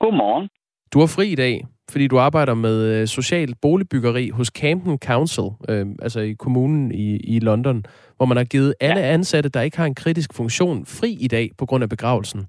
[0.00, 0.48] Godmorgen.
[0.92, 5.48] Du er fri i dag fordi du arbejder med øh, social boligbyggeri hos Camden Council,
[5.68, 7.84] øh, altså i kommunen i, i London,
[8.16, 11.50] hvor man har givet alle ansatte, der ikke har en kritisk funktion, fri i dag
[11.58, 12.46] på grund af begravelsen.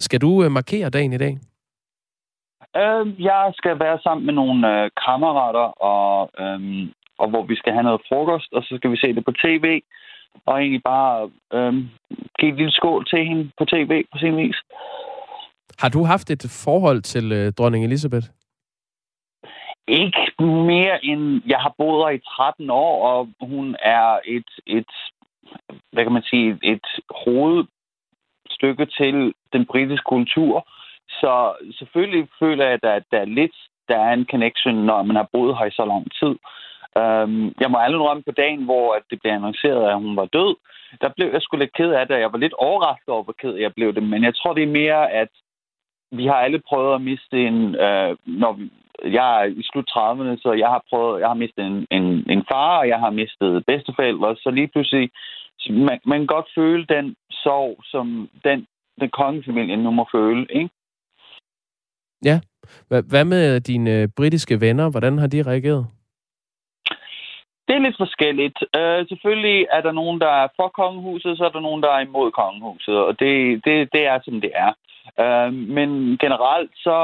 [0.00, 1.38] Skal du øh, markere dagen i dag?
[2.76, 7.72] Øh, jeg skal være sammen med nogle øh, kammerater, og, øh, og hvor vi skal
[7.72, 9.80] have noget frokost, og så skal vi se det på tv,
[10.46, 11.74] og egentlig bare øh,
[12.38, 14.56] give et lille skål til hende på tv på sin vis.
[15.78, 18.26] Har du haft et forhold til øh, dronning Elisabeth?
[19.90, 24.92] Ikke mere end, jeg har boet her i 13 år, og hun er et, et
[25.92, 26.86] hvad kan man sige, et
[27.24, 30.68] hovedstykke til den britiske kultur.
[31.08, 33.56] Så selvfølgelig føler jeg, at der er lidt,
[33.88, 36.34] der er en connection, når man har boet her i så lang tid.
[37.00, 40.24] Um, jeg må aldrig rømme på dagen, hvor at det blev annonceret, at hun var
[40.24, 40.56] død.
[41.00, 42.18] Der blev jeg sgu lidt ked af det.
[42.18, 44.02] Jeg var lidt overrasket over, hvor ked jeg blev det.
[44.02, 45.28] Men jeg tror, det er mere, at
[46.12, 48.70] vi har alle prøvet at miste en, øh, når vi,
[49.04, 52.44] jeg er i slut 30'erne, så jeg har prøvet, jeg har mistet en, en, en
[52.52, 55.10] far, og jeg har mistet bedsteforældre, så lige pludselig,
[55.70, 58.66] man, man kan godt føle den sorg, som den,
[59.00, 60.70] den kongefamilie nu må føle, ikke?
[62.24, 62.40] Ja.
[62.88, 64.90] Hvad med dine britiske venner?
[64.90, 65.86] Hvordan har de reageret?
[67.66, 68.58] Det er lidt forskelligt.
[68.78, 72.00] Uh, selvfølgelig er der nogen, der er for kongehuset, så er der nogen, der er
[72.00, 74.72] imod kongehuset, og det, det, det er, som det er.
[75.20, 76.96] Øh, men generelt, så,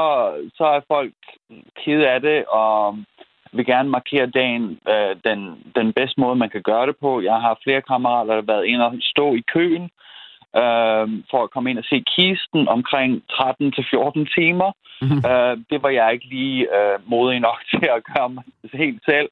[0.55, 1.13] så er folk
[1.85, 2.97] kede af det, og
[3.51, 5.39] vil gerne markere dagen øh, den,
[5.75, 7.21] den bedste måde, man kan gøre det på.
[7.21, 9.89] Jeg har flere kammerater, der har været inde og stå i køen
[10.61, 14.69] uh, for at komme ind og se kisten omkring 13-14 timer.
[15.01, 15.21] Mm-hmm.
[15.31, 18.43] Uh, det var jeg ikke lige uh, modig nok til at gøre mig
[18.73, 19.29] helt selv.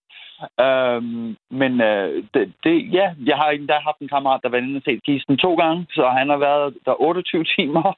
[0.65, 4.78] Øhm, men øh, det, det, ja, jeg har endda haft en kammerat, der var inde
[4.78, 7.97] og set kisten to gange, så han har været der 28 timer.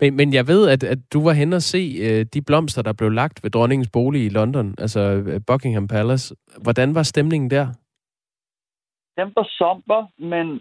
[0.00, 2.92] Men, men jeg ved, at, at du var hen og se øh, de blomster, der
[2.92, 6.34] blev lagt ved dronningens bolig i London, altså øh, Buckingham Palace.
[6.62, 7.66] Hvordan var stemningen der?
[9.16, 10.60] Den var somber, men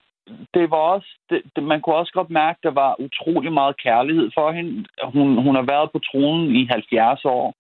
[0.54, 3.82] det var også, det, det, man kunne også godt mærke, at der var utrolig meget
[3.84, 4.86] kærlighed for hende.
[5.04, 7.54] Hun, hun har været på tronen i 70 år,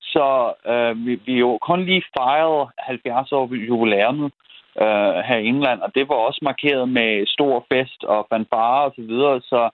[0.00, 0.26] så
[0.72, 4.32] øh, vi, vi jo kun lige fejrede 70 år jubilæumet
[4.82, 8.92] øh, her i England, og det var også markeret med stor fest og fanfare og
[8.96, 9.70] så videre, så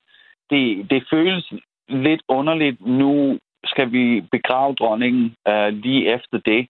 [0.50, 1.52] det, det føles
[1.88, 2.86] lidt underligt.
[2.86, 6.68] Nu skal vi begrave dronningen øh, lige efter det.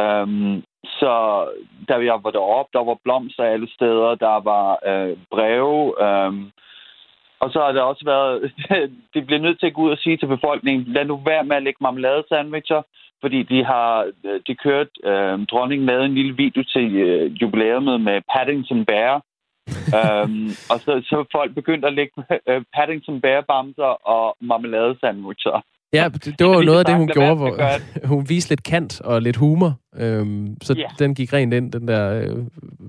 [0.00, 0.62] Øhm,
[1.00, 1.44] så
[1.88, 6.52] da jeg var deroppe, der var blomster alle steder, der var øh, breve, um,
[7.40, 8.52] og så har det også været,
[9.14, 11.56] de bliver nødt til at gå ud og sige til befolkningen, lad nu være med
[11.56, 12.82] at lægge marmeladesandwicher,
[13.20, 14.10] fordi de har
[14.46, 19.22] de kørt, øh, dronningen lavede en lille video til øh, jubilæumet med Paddington Bear,
[19.98, 22.12] um, og så, så folk begyndte at lægge
[22.48, 25.62] øh, Paddington Bear bamser og marmeladesandwicher.
[26.02, 27.58] Ja, det, det var jo noget af det, hun gjorde, hvor
[28.14, 29.80] hun viste lidt kant og lidt humor.
[29.96, 30.90] Øhm, så yeah.
[30.98, 32.28] den gik rent ind, den der øh,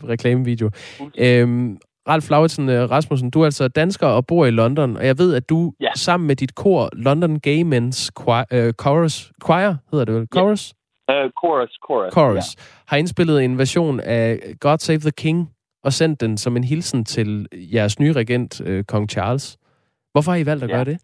[0.09, 0.69] reklamevideo.
[1.17, 1.77] Øhm,
[2.07, 5.35] Ralf Lauritsen øh, Rasmussen, du er altså dansker og bor i London, og jeg ved,
[5.35, 5.89] at du ja.
[5.95, 10.27] sammen med dit kor, London Gay Men's Choir, uh, Chorus, Choir hedder det vel?
[10.33, 10.73] Chorus?
[11.09, 11.25] Ja.
[11.25, 12.13] Uh, chorus, Chorus.
[12.13, 12.35] Chorus.
[12.35, 12.61] Ja.
[12.87, 15.49] Har indspillet en version af God Save the King,
[15.83, 19.57] og sendt den som en hilsen til jeres nye regent, uh, Kong Charles.
[20.11, 20.75] Hvorfor har I valgt at ja.
[20.75, 20.97] gøre det?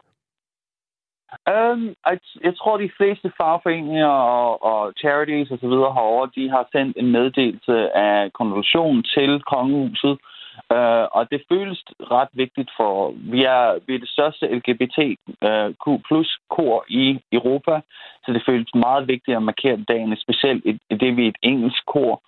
[1.51, 5.75] Um, jeg, jeg tror, de fleste fagforeninger og, og charities osv.
[5.97, 10.17] herovre, de har sendt en meddelelse af konvolution til kongehuset,
[10.77, 11.83] Uh, og det føles
[12.15, 17.81] ret vigtigt for, vi er, vi er det største LGBTQ plus kor i Europa,
[18.25, 21.41] så det føles meget vigtigt at markere dagen, specielt i, i det, vi er et
[21.41, 22.21] engelsk kor.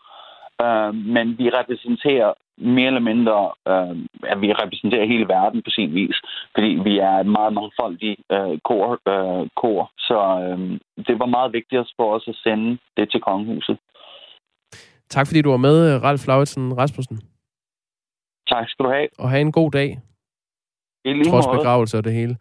[0.64, 3.38] Uh, men vi repræsenterer mere eller mindre,
[3.72, 3.98] uh,
[4.32, 6.18] at vi repræsenterer hele verden på sin vis,
[6.56, 9.92] fordi vi er et meget mangfoldigt uh, kor, uh, kor.
[9.98, 10.18] Så
[10.52, 10.60] uh,
[11.08, 13.78] det var meget vigtigt for os at sende det til kongehuset.
[15.10, 17.18] Tak fordi du var med, Ralf Lauritsen Rasmussen.
[18.50, 19.08] Tak skal du have.
[19.20, 20.00] Og have en god dag.
[21.06, 22.38] I lige Trods begravelse og det hele.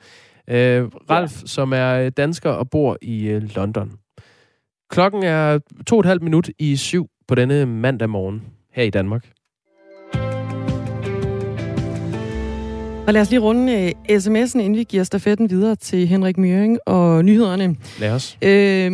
[0.48, 1.46] Øh, Ralf, ja.
[1.46, 3.92] som er dansker og bor i øh, London.
[4.90, 8.90] Klokken er to og et halvt minut i syv på denne mandag morgen her i
[8.90, 9.24] Danmark.
[13.06, 16.78] Og lad os lige runde uh, sms'en, inden vi giver stafetten videre til Henrik Møring
[16.86, 17.76] og nyhederne.
[18.00, 18.38] Lad os.
[18.42, 18.92] Øh,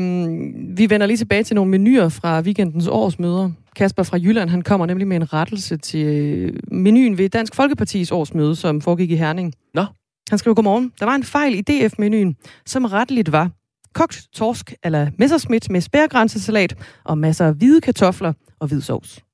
[0.76, 3.50] vi vender lige tilbage til nogle menuer fra weekendens årsmøder.
[3.76, 8.10] Kasper fra Jylland, han kommer nemlig med en rettelse til øh, menuen ved Dansk Folkepartis
[8.10, 9.54] årsmøde, som foregik i Herning.
[9.74, 9.84] Nå.
[10.30, 10.92] Han skriver, godmorgen.
[11.00, 13.50] Der var en fejl i DF-menuen, som retteligt var
[13.94, 16.74] kogt torsk eller messersmith med spærgrænsesalat
[17.04, 19.24] og masser af hvide kartofler og hvid sovs.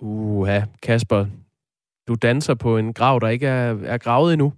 [0.00, 1.26] Uha, Kasper,
[2.08, 4.52] du danser på en grav, der ikke er, er gravet endnu.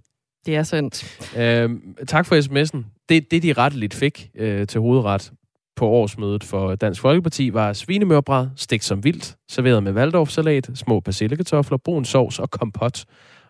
[0.45, 1.19] Det er sandt.
[1.37, 2.85] Øhm, tak for sms'en.
[3.09, 5.31] Det, det de retteligt fik øh, til hovedret
[5.75, 11.77] på årsmødet for Dansk Folkeparti, var svinemørbræd, stegt som vildt, serveret med valdorfsalat, små persillekartofler,
[11.77, 13.05] brun sovs og kompot.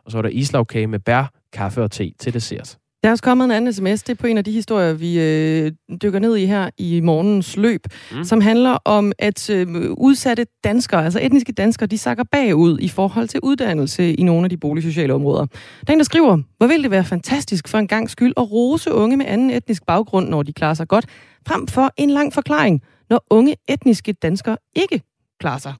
[0.05, 2.78] Og så var der islagkage med bær, kaffe og te til dessert.
[3.03, 5.19] Der er også kommet en anden sms, det er på en af de historier, vi
[5.19, 7.81] øh, dykker ned i her i morgens løb,
[8.11, 8.23] mm.
[8.23, 13.27] som handler om, at øh, udsatte danskere, altså etniske danskere, de sakker bagud i forhold
[13.27, 15.45] til uddannelse i nogle af de boligsociale områder.
[15.45, 18.51] Der er en, der skriver, hvor vil det være fantastisk for en gang skyld at
[18.51, 21.05] rose unge med anden etnisk baggrund, når de klarer sig godt,
[21.47, 25.01] frem for en lang forklaring, når unge etniske danskere ikke
[25.39, 25.73] klarer sig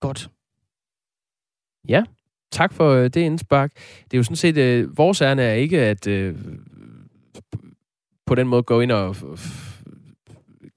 [0.00, 0.30] godt.
[1.88, 2.02] Ja,
[2.52, 3.72] tak for øh, det indspark.
[4.04, 6.34] Det er jo sådan set, øh, vores ærne er ikke at øh,
[8.26, 9.16] på den måde gå ind og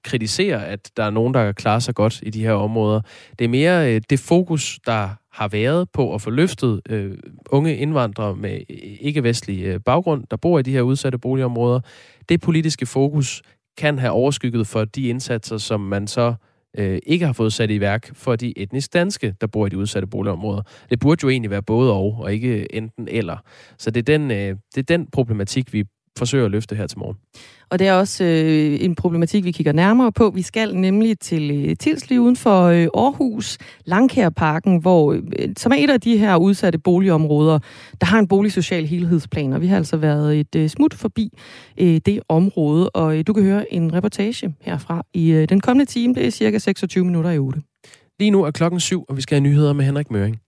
[0.04, 3.00] kritisere, at der er nogen, der klarer sig godt i de her områder.
[3.38, 7.18] Det er mere øh, det fokus, der har været på at få løftet øh,
[7.50, 8.60] unge indvandrere med
[9.00, 11.80] ikke-vestlig øh, baggrund, der bor i de her udsatte boligområder.
[12.28, 13.42] Det politiske fokus
[13.78, 16.34] kan have overskygget for de indsatser, som man så øh,
[16.78, 19.78] Øh, ikke har fået sat i værk for de etnisk danske, der bor i de
[19.78, 20.62] udsatte boligområder.
[20.90, 23.36] Det burde jo egentlig være både og, og ikke enten eller.
[23.78, 25.84] Så det er den, øh, det er den problematik, vi
[26.18, 27.16] forsøger at løfte her til morgen.
[27.70, 30.30] Og det er også øh, en problematik, vi kigger nærmere på.
[30.34, 35.76] Vi skal nemlig til øh, Tilsli uden for øh, Aarhus, Langkærparken, hvor, øh, som er
[35.76, 37.58] et af de her udsatte boligområder,
[38.00, 39.52] der har en boligsocial helhedsplan.
[39.52, 41.38] Og vi har altså været et øh, smut forbi
[41.80, 45.90] øh, det område, og øh, du kan høre en reportage herfra i øh, den kommende
[45.90, 46.14] time.
[46.14, 47.62] Det er cirka 26 minutter i 8.
[48.18, 50.43] Lige nu er klokken syv, og vi skal have nyheder med Henrik Møring.